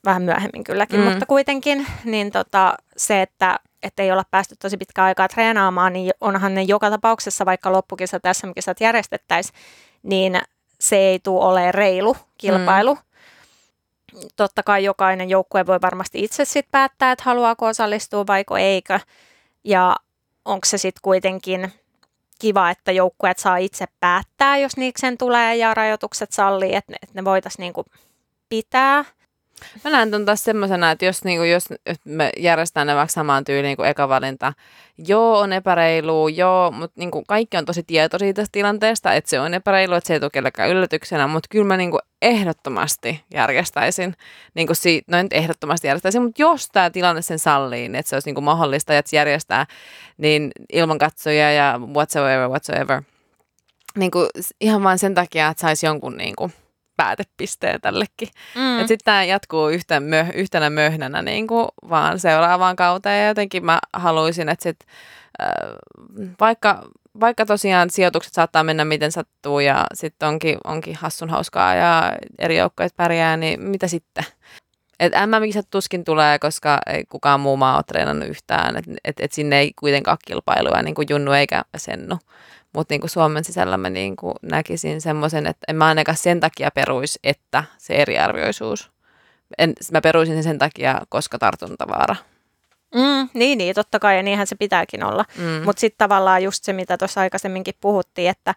Vähän 0.05 0.23
myöhemmin 0.23 0.65
kylläkin, 0.65 1.01
mm. 1.01 1.07
mutta 1.07 1.27
kuitenkin 1.27 1.87
niin 2.05 2.31
tota, 2.31 2.75
se, 2.97 3.23
että 3.23 3.59
että 3.83 4.03
ei 4.03 4.13
olla 4.13 4.25
päästy 4.31 4.57
tosi 4.57 4.77
pitkään 4.77 5.07
aikaa 5.07 5.29
treenaamaan, 5.29 5.93
niin 5.93 6.13
onhan 6.21 6.55
ne 6.55 6.63
joka 6.63 6.91
tapauksessa, 6.91 7.45
vaikka 7.45 7.73
loppukisat, 7.73 8.23
SM-kisat 8.33 8.81
järjestettäisiin, 8.81 9.55
niin 10.03 10.41
se 10.81 10.97
ei 10.97 11.19
tule 11.19 11.45
olemaan 11.45 11.75
reilu 11.75 12.17
kilpailu. 12.39 12.95
Mm. 12.95 13.01
Totta 14.37 14.63
kai 14.63 14.85
jokainen 14.85 15.31
joukkue 15.31 15.67
voi 15.67 15.79
varmasti 15.83 16.25
itse 16.25 16.45
sitten 16.45 16.71
päättää, 16.71 17.13
että 17.13 17.25
haluaako 17.25 17.67
osallistua 17.67 18.27
vaiko 18.27 18.57
eikö. 18.57 19.01
Ja 19.65 19.97
onko 20.49 20.65
se 20.65 20.79
sitten 20.79 21.01
kuitenkin 21.03 21.73
kiva, 22.39 22.71
että 22.71 22.93
joukkueet 22.93 23.39
saa 23.39 23.57
itse 23.57 23.87
päättää, 24.01 24.59
jos 24.59 24.77
niiksen 24.77 25.19
tulee 25.19 25.57
ja 25.57 25.75
rajoitukset 25.75 26.33
sallii, 26.33 26.75
että 26.75 26.93
ne, 26.93 26.99
että 27.03 27.15
ne 27.15 27.25
voitaisiin 27.25 27.63
niinku 27.63 27.85
pitää– 28.49 29.05
Mä 29.85 29.91
näen 29.91 30.11
ton 30.11 30.25
taas 30.25 30.45
semmoisena, 30.45 30.91
että 30.91 31.05
jos, 31.05 31.25
niinku, 31.25 31.45
jos 31.45 31.65
me 32.05 32.31
järjestetään 32.37 32.87
ne 32.87 32.95
vaikka 32.95 33.13
samaan 33.13 33.45
tyyliin 33.45 33.77
kuin 33.77 33.89
eka 33.89 34.09
valinta, 34.09 34.53
joo 35.07 35.39
on 35.39 35.53
epäreilu, 35.53 36.29
joo, 36.29 36.71
mutta 36.71 37.01
niinku, 37.01 37.25
kaikki 37.29 37.57
on 37.57 37.65
tosi 37.65 37.83
tietoisia 37.83 38.33
tästä 38.33 38.53
tilanteesta, 38.53 39.15
että 39.15 39.31
se 39.31 39.41
on 39.41 39.55
epäreilu, 39.55 39.95
että 39.95 40.09
se 40.09 40.15
ei 40.15 40.21
tule 40.21 40.31
kellekään 40.31 40.71
yllätyksenä, 40.71 41.27
mutta 41.27 41.49
kyllä 41.51 41.65
mä 41.65 41.77
niinku, 41.77 41.99
ehdottomasti 42.23 43.25
järjestäisin, 43.35 44.15
niinku, 44.55 44.75
si- 44.75 45.03
no 45.07 45.23
nyt 45.23 45.33
ehdottomasti 45.33 45.87
järjestäisin, 45.87 46.23
mutta 46.23 46.43
jos 46.43 46.69
tämä 46.73 46.91
tilanne 46.91 47.23
sen 47.23 47.39
sallii, 47.39 47.89
niin 47.89 47.95
että 47.95 48.11
se 48.11 48.17
olisi 48.17 48.29
niinku, 48.29 48.41
mahdollista, 48.41 48.99
että 48.99 49.11
se 49.11 49.17
järjestää, 49.17 49.67
niin 50.19 50.51
ilman 50.73 50.99
katsoja 50.99 51.53
ja 51.53 51.81
whatsoever, 51.95 52.49
whatsoever, 52.49 53.03
niinku, 53.97 54.29
ihan 54.61 54.83
vain 54.83 54.99
sen 54.99 55.15
takia, 55.15 55.49
että 55.49 55.61
saisi 55.61 55.87
jonkun 55.87 56.17
niinku, 56.17 56.51
päätepisteen 56.99 57.81
tällekin. 57.81 58.29
Mm. 58.55 58.79
Sitten 58.79 59.05
tämä 59.05 59.25
jatkuu 59.25 59.69
yhtä 59.69 60.01
mö, 60.01 60.27
yhtenä 60.35 60.71
möhnänä 60.71 61.23
niin 61.23 61.47
kuin 61.47 61.69
vaan 61.89 62.19
seuraavaan 62.19 62.77
kauteen 62.77 63.23
ja 63.23 63.29
jotenkin 63.29 63.65
mä 63.65 63.79
haluaisin, 63.93 64.49
että 64.49 64.63
sit, 64.63 64.77
äh, 65.43 65.49
vaikka, 66.41 66.89
vaikka 67.21 67.47
tosiaan 67.47 67.91
sijoitukset 67.91 68.33
saattaa 68.33 68.65
mennä 68.65 68.85
miten 68.85 69.13
sattuu 69.13 69.61
ja 69.61 69.87
sitten 69.95 70.29
onkin, 70.29 70.59
onkin 70.65 70.95
hassun 70.95 71.31
hauskaa 71.31 71.75
ja 71.75 72.13
eri 72.39 72.57
joukkoja 72.57 72.89
pärjää, 72.97 73.37
niin 73.37 73.63
mitä 73.63 73.89
sitten? 73.89 74.25
Et 75.01 75.13
MM-kisat 75.27 75.67
tuskin 75.71 76.05
tulee, 76.05 76.39
koska 76.39 76.79
ei 76.87 77.05
kukaan 77.05 77.41
muu 77.41 77.57
maa 77.57 77.77
ole 77.77 77.85
treenannut 77.87 78.29
yhtään, 78.29 78.77
että 78.77 78.91
et, 79.05 79.21
et 79.21 79.33
sinne 79.33 79.59
ei 79.59 79.73
kuitenkaan 79.81 80.19
kilpailuja 80.27 80.83
niin 80.83 80.95
kuin 80.95 81.07
Junnu 81.11 81.33
eikä 81.33 81.63
Sennu. 81.77 82.19
Mutta 82.75 82.95
niin 82.95 83.09
Suomen 83.09 83.45
sisällä 83.45 83.77
mä 83.77 83.91
niin 83.91 84.17
kuin 84.17 84.35
näkisin 84.43 85.01
semmoisen, 85.01 85.47
että 85.47 85.65
en 85.69 85.77
mä 85.77 85.87
ainakaan 85.87 86.17
sen 86.17 86.41
takia 86.41 86.71
peruisi, 86.71 87.19
että 87.25 87.65
se 87.79 87.95
eriarvioisuus. 87.95 88.91
En, 89.59 89.73
mä 89.93 90.01
peruisin 90.01 90.35
sen 90.35 90.43
sen 90.43 90.59
takia, 90.59 91.01
koska 91.09 91.39
tartuntavaara. 91.39 92.17
Mm, 92.95 93.29
niin, 93.35 93.59
niin, 93.59 93.75
totta 93.75 93.99
kai, 93.99 94.17
ja 94.17 94.23
niinhän 94.23 94.47
se 94.47 94.57
pitääkin 94.57 95.05
olla. 95.05 95.25
Mm. 95.37 95.65
Mutta 95.65 95.81
sitten 95.81 95.99
tavallaan 95.99 96.43
just 96.43 96.65
se, 96.65 96.73
mitä 96.73 96.99
tuossa 96.99 97.21
aikaisemminkin 97.21 97.75
puhuttiin, 97.81 98.31
että 98.31 98.55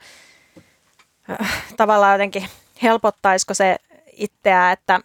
äh, 1.30 1.64
tavallaan 1.78 2.14
jotenkin 2.14 2.48
helpottaisiko 2.84 3.54
se 3.54 3.76
itseä, 4.14 4.72
että 4.72 5.00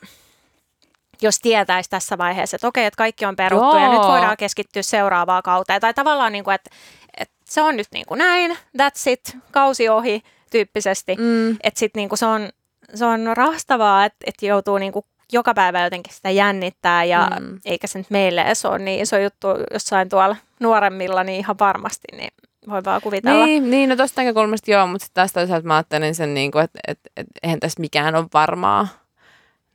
jos 1.22 1.38
tietäisi 1.38 1.90
tässä 1.90 2.18
vaiheessa, 2.18 2.54
että 2.54 2.68
okei, 2.68 2.86
että 2.86 2.98
kaikki 2.98 3.26
on 3.26 3.36
peruttu 3.36 3.76
Joo. 3.76 3.84
ja 3.84 3.88
nyt 3.88 4.02
voidaan 4.02 4.36
keskittyä 4.36 4.82
seuraavaan 4.82 5.42
kauteen. 5.42 5.80
Tai 5.80 5.94
tavallaan, 5.94 6.32
niin 6.32 6.44
kuin, 6.44 6.54
että, 6.54 6.70
että 7.02 7.05
se 7.48 7.62
on 7.62 7.76
nyt 7.76 7.88
niin 7.92 8.06
kuin 8.06 8.18
näin, 8.18 8.50
that's 8.50 9.10
it, 9.10 9.36
kausi 9.50 9.88
ohi 9.88 10.22
tyyppisesti. 10.50 11.16
Mm. 11.18 11.50
Että 11.50 11.78
sitten 11.78 12.00
niin 12.00 12.08
kuin 12.08 12.18
se, 12.18 12.26
on, 12.26 12.48
se 12.94 13.04
on 13.04 13.20
rastavaa, 13.34 14.04
että, 14.04 14.18
että 14.26 14.46
joutuu 14.46 14.78
niin 14.78 14.92
kuin 14.92 15.04
joka 15.32 15.54
päivä 15.54 15.84
jotenkin 15.84 16.14
sitä 16.14 16.30
jännittää 16.30 17.04
ja 17.04 17.30
mm. 17.40 17.60
eikä 17.64 17.86
se 17.86 17.98
nyt 17.98 18.10
meille 18.10 18.42
edes 18.42 18.64
ole 18.64 18.78
niin 18.78 19.02
iso 19.02 19.18
juttu 19.18 19.46
jossain 19.72 20.08
tuolla 20.08 20.36
nuoremmilla, 20.60 21.24
niin 21.24 21.38
ihan 21.38 21.56
varmasti 21.60 22.06
niin 22.16 22.32
voi 22.68 22.84
vaan 22.84 23.00
kuvitella. 23.02 23.46
Niin, 23.46 23.70
niin 23.70 23.88
no 23.88 23.96
tuosta 23.96 24.20
näkökulmasta 24.20 24.70
joo, 24.70 24.86
mutta 24.86 25.04
sitten 25.04 25.14
taas 25.14 25.32
toisaalta 25.32 25.66
mä 25.66 25.76
ajattelin 25.76 26.14
sen, 26.14 26.34
niin 26.34 26.50
kuin, 26.50 26.64
että, 26.64 26.78
että, 26.88 27.10
että 27.16 27.32
eihän 27.42 27.60
tässä 27.60 27.80
mikään 27.80 28.14
ole 28.14 28.26
varmaa. 28.34 28.88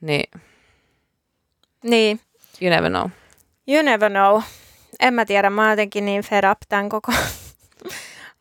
Niin. 0.02 0.42
Niin. 1.84 2.20
You 2.62 2.70
never 2.70 2.90
know. 2.90 3.10
You 3.68 3.84
never 3.84 4.12
know. 4.12 4.42
En 5.00 5.14
mä 5.14 5.26
tiedä, 5.26 5.50
mä 5.50 5.62
oon 5.62 5.70
jotenkin 5.70 6.06
niin 6.06 6.22
fed 6.22 6.52
up 6.52 6.58
tämän 6.70 6.90
koko 6.90 7.12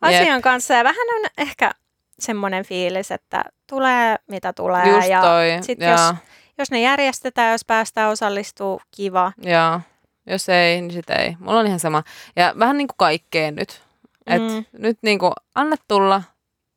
asian 0.00 0.34
yep. 0.34 0.42
kanssa. 0.42 0.74
Ja 0.74 0.84
vähän 0.84 1.06
on 1.18 1.30
ehkä 1.38 1.70
semmoinen 2.18 2.64
fiilis, 2.64 3.10
että 3.10 3.44
tulee 3.66 4.16
mitä 4.28 4.52
tulee. 4.52 4.88
Just 4.88 5.08
ja 5.08 5.20
toi, 5.20 5.58
sit 5.60 5.78
jos, 5.80 6.14
jos 6.58 6.70
ne 6.70 6.80
järjestetään, 6.80 7.52
jos 7.52 7.64
päästään 7.64 8.10
osallistuu, 8.10 8.80
kiva. 8.90 9.32
Joo. 9.42 9.80
Jos 10.26 10.48
ei, 10.48 10.80
niin 10.80 10.92
sit 10.92 11.10
ei. 11.10 11.36
Mulla 11.38 11.58
on 11.58 11.66
ihan 11.66 11.80
sama. 11.80 12.02
Ja 12.36 12.54
vähän 12.58 12.76
niin 12.78 12.88
kuin 12.88 12.96
kaikkeen 12.96 13.54
nyt. 13.54 13.82
Et 14.26 14.42
mm. 14.42 14.64
Nyt 14.78 14.98
niin 15.02 15.18
kuin 15.18 15.32
anna 15.54 15.76
tulla, 15.88 16.22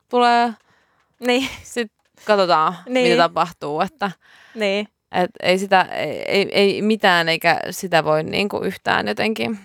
tulee, 0.08 0.50
niin. 1.26 1.48
sitten 1.62 1.98
katsotaan, 2.24 2.74
niin. 2.88 3.12
mitä 3.12 3.22
tapahtuu. 3.22 3.80
Että, 3.80 4.10
niin. 4.54 4.88
et 5.12 5.30
ei, 5.42 5.58
sitä, 5.58 5.82
ei, 5.82 6.22
ei, 6.26 6.48
ei 6.52 6.82
mitään 6.82 7.28
eikä 7.28 7.60
sitä 7.70 8.04
voi 8.04 8.22
niin 8.22 8.48
kuin 8.48 8.64
yhtään 8.64 9.08
jotenkin 9.08 9.58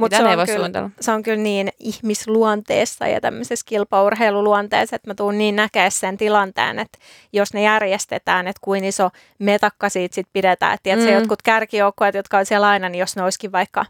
mutta 0.00 0.16
se, 0.16 0.22
on 0.22 0.46
kyllä, 0.46 0.90
se 1.00 1.12
on 1.12 1.22
kyllä 1.22 1.42
niin 1.42 1.68
ihmisluonteessa 1.78 3.06
ja 3.06 3.20
tämmöisessä 3.20 3.66
kilpaurheiluluonteessa, 3.68 4.96
että 4.96 5.10
mä 5.10 5.14
tuun 5.14 5.38
niin 5.38 5.56
näkee 5.56 5.90
sen 5.90 6.16
tilanteen, 6.16 6.78
että 6.78 6.98
jos 7.32 7.54
ne 7.54 7.62
järjestetään, 7.62 8.46
että 8.46 8.60
kuin 8.64 8.84
iso 8.84 9.10
metakka 9.38 9.88
siitä 9.88 10.14
sit 10.14 10.26
pidetään. 10.32 10.74
Että 10.74 10.96
mm. 10.96 11.12
jotkut 11.12 11.42
kärkijoukkueet, 11.42 12.14
jotka 12.14 12.38
on 12.38 12.46
siellä 12.46 12.68
aina, 12.68 12.88
niin 12.88 13.00
jos 13.00 13.16
ne 13.16 13.22
olisikin 13.22 13.52
vaikka, 13.52 13.86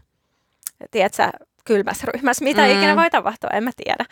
tiedätkö, 0.91 1.29
kylmässä 1.65 2.07
ryhmässä, 2.13 2.43
mitä 2.43 2.61
mm. 2.61 2.71
ikinä 2.71 2.95
voi 2.95 3.09
tapahtua, 3.09 3.49
en 3.53 3.63
mä 3.63 3.71
tiedä. 3.83 4.05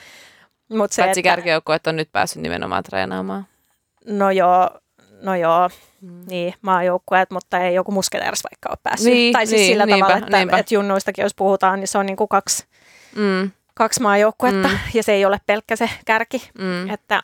Mut 0.70 0.92
se, 0.92 1.02
Paitsi 1.02 1.20
että... 1.20 1.30
kärkijoukkueet 1.30 1.88
on 1.88 1.96
nyt 1.96 2.12
päässyt 2.12 2.42
nimenomaan 2.42 2.84
treenaamaan. 2.84 3.48
No 4.06 4.32
joo, 4.32 4.70
no 5.22 5.36
joo, 5.36 5.70
mm. 6.02 6.22
niin, 6.28 6.54
maajoukkueet, 6.62 7.32
mutta 7.32 7.60
ei 7.60 7.76
joku 7.76 7.92
musketeeras 7.92 8.44
vaikka 8.52 8.70
ole 8.70 8.78
päässyt. 8.84 9.14
Niin, 9.14 9.34
tai 9.34 9.48
siis 9.48 9.62
niin, 9.62 9.72
sillä 9.72 9.86
niinpä, 9.86 10.06
tavalla, 10.06 10.26
että, 10.26 10.38
niinpä. 10.38 10.58
että 10.58 10.74
junnuistakin 10.74 11.24
jos 11.24 11.36
puhutaan, 11.36 11.80
niin 11.80 11.88
se 11.88 11.98
on 11.98 12.06
niin 12.06 12.18
kuin 12.18 12.28
kaksi, 12.28 12.66
mm. 13.16 13.52
kaksi 13.74 14.02
maajoukkuetta 14.02 14.68
mm. 14.68 14.78
ja 14.94 15.04
se 15.04 15.12
ei 15.12 15.26
ole 15.26 15.40
pelkkä 15.46 15.76
se 15.76 15.90
kärki. 16.06 16.50
Mm. 16.60 16.90
Että 16.90 17.24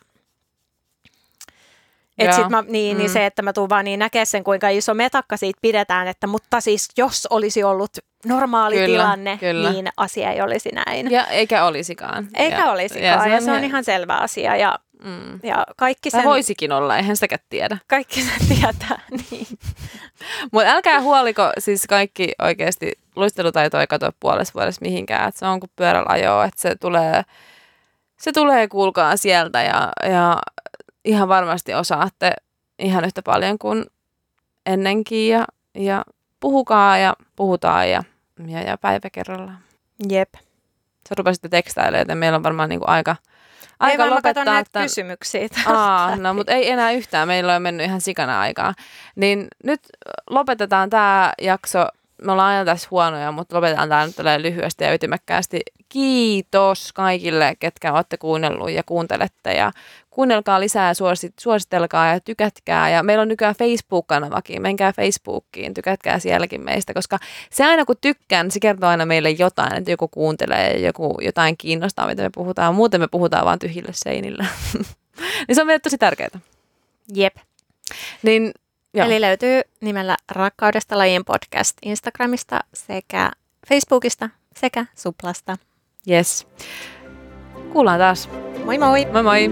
Et 2.18 2.34
sit 2.34 2.50
mä, 2.50 2.64
niin, 2.68 2.98
mm. 2.98 3.00
niin 3.00 3.10
se, 3.10 3.26
että 3.26 3.42
mä 3.42 3.54
tuun 3.54 3.70
vaan 3.70 3.86
niin 3.86 4.00
näkee 4.00 4.26
sen, 4.26 4.44
kuinka 4.44 4.70
iso 4.70 4.94
metakka 4.94 5.38
siitä 5.38 5.60
pidetään, 5.62 6.08
että 6.08 6.28
mutta 6.28 6.62
siis 6.62 6.90
jos 6.98 7.28
olisi 7.30 7.64
ollut 7.64 7.92
normaali 8.26 8.76
kyllä, 8.76 8.88
tilanne, 8.88 9.38
kyllä. 9.38 9.72
niin 9.72 9.88
asia 9.98 10.32
ei 10.32 10.42
olisi 10.42 10.70
näin. 10.70 11.12
Ja 11.12 11.28
eikä 11.28 11.66
olisikaan. 11.66 12.28
Eikä 12.34 12.58
ja, 12.58 12.72
olisikaan, 12.72 13.06
ja 13.06 13.20
se 13.20 13.26
on, 13.26 13.32
ja 13.32 13.42
se 13.42 13.52
on 13.52 13.64
ihan 13.64 13.84
selvä 13.84 14.16
asia. 14.18 14.56
Ja, 14.56 14.80
mm. 15.04 15.40
ja 15.44 15.66
kaikki 15.78 16.10
sen... 16.10 16.18
Tai 16.18 16.30
voisikin 16.30 16.72
olla, 16.72 16.98
eihän 16.98 17.16
sitäkään 17.16 17.42
tiedä. 17.50 17.78
Kaikki 17.88 18.22
sen 18.22 18.48
tietää, 18.60 19.02
niin. 19.12 19.48
Mutta 20.52 20.70
älkää 20.70 21.02
huoliko 21.02 21.52
siis 21.60 21.86
kaikki 21.90 22.32
oikeasti, 22.42 22.92
luistelutaito 23.16 23.80
ei 23.80 23.88
katoa 23.88 24.12
puolessa 24.20 24.54
vuodessa 24.54 24.82
mihinkään. 24.82 25.30
Et 25.30 25.36
se 25.36 25.46
on 25.46 25.60
kuin 25.60 25.72
pyörällä 25.76 26.10
ajoa, 26.10 26.46
että 26.46 26.62
se 26.62 26.76
tulee, 26.76 27.22
se 28.18 28.32
tulee 28.32 28.68
kuulkaa 28.68 29.18
sieltä 29.18 29.62
ja, 29.62 29.92
ja 30.10 30.42
ihan 31.06 31.28
varmasti 31.28 31.74
osaatte 31.74 32.34
ihan 32.80 33.06
yhtä 33.06 33.22
paljon 33.22 33.58
kuin 33.60 33.86
ennenkin 34.66 35.30
ja, 35.30 35.46
ja 35.76 36.04
puhukaa 36.40 36.98
ja 36.98 37.14
puhutaan 37.36 37.90
ja, 37.90 38.04
ja, 38.48 38.62
ja 38.62 38.78
päivä 38.78 39.10
kerrallaan. 39.10 39.60
Jep. 40.10 40.34
Sä 41.10 41.16
rupesitte 41.18 41.50
tekstailemaan, 41.50 42.00
joten 42.00 42.18
meillä 42.18 42.36
on 42.36 42.44
varmaan 42.44 42.70
niinku 42.70 42.86
aika, 42.88 43.16
aika 43.80 44.04
ei 44.04 44.10
lopettaa. 44.10 44.46
Näitä 44.46 44.82
kysymyksiä. 44.82 45.48
Aa, 45.66 46.16
no 46.16 46.34
mutta 46.34 46.52
ei 46.52 46.70
enää 46.70 46.92
yhtään. 46.92 47.28
Meillä 47.28 47.56
on 47.56 47.62
mennyt 47.62 47.86
ihan 47.86 48.02
sikana 48.02 48.40
aikaa. 48.40 48.74
Niin 49.16 49.48
nyt 49.64 49.82
lopetetaan 50.30 50.90
tämä 50.90 51.34
jakso 51.42 51.88
me 52.22 52.32
ollaan 52.32 52.50
aina 52.50 52.66
tässä 52.66 52.88
huonoja, 52.92 53.32
mutta 53.32 53.56
lopetetaan 53.56 53.90
tämä 53.90 54.06
nyt 54.06 54.16
lyhyesti 54.38 54.84
ja 54.84 54.94
ytimekkäästi. 54.94 55.62
Kiitos 55.90 56.94
kaikille, 56.94 57.56
ketkä 57.60 57.94
olette 57.94 58.18
kuunnellut 58.18 58.72
ja 58.72 58.84
kuuntelette 58.84 59.54
ja 59.54 59.72
kuunnelkaa 60.10 60.60
lisää, 60.60 60.94
suosit, 60.94 61.34
suositelkaa 61.40 62.14
ja 62.14 62.20
tykätkää. 62.20 62.90
Ja 62.90 63.04
meillä 63.04 63.22
on 63.22 63.28
nykyään 63.28 63.56
Facebook-kanavakin, 63.56 64.62
menkää 64.62 64.94
Facebookiin, 64.94 65.74
tykätkää 65.74 66.20
sielläkin 66.20 66.62
meistä, 66.62 66.94
koska 66.94 67.20
se 67.52 67.66
aina 67.66 67.86
kun 67.86 67.96
tykkään, 68.02 68.52
se 68.52 68.60
kertoo 68.60 68.90
aina 68.90 69.06
meille 69.06 69.30
jotain, 69.30 69.74
että 69.74 69.92
joku 69.92 70.08
kuuntelee 70.08 70.74
ja 70.74 70.86
joku 70.86 71.18
jotain 71.22 71.58
kiinnostaa, 71.58 72.08
mitä 72.08 72.24
me 72.24 72.30
puhutaan. 72.36 72.76
Muuten 72.76 73.02
me 73.02 73.08
puhutaan 73.08 73.46
vain 73.46 73.60
tyhjille 73.60 73.92
seinillä. 73.94 74.46
niin 75.48 75.56
se 75.56 75.62
on 75.62 75.68
meille 75.68 75.80
tosi 75.80 75.98
tärkeää. 75.98 76.40
Jep. 77.14 77.36
Niin 78.24 78.52
Joo. 78.96 79.06
Eli 79.06 79.22
löytyy 79.22 79.62
nimellä 79.82 80.18
Rakkaudesta 80.32 80.98
lajin 80.98 81.26
podcast 81.26 81.78
Instagramista 81.82 82.60
sekä 82.74 83.32
Facebookista 83.68 84.30
sekä 84.60 84.86
Suplasta. 84.96 85.58
Yes. 86.10 86.48
Kuullaan 87.74 88.00
taas. 88.00 88.30
Moi 88.66 88.78
moi! 88.78 89.06
Moi 89.12 89.24
moi! 89.24 89.52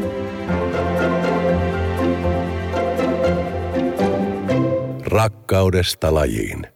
Rakkaudesta 5.06 6.14
lajiin. 6.14 6.73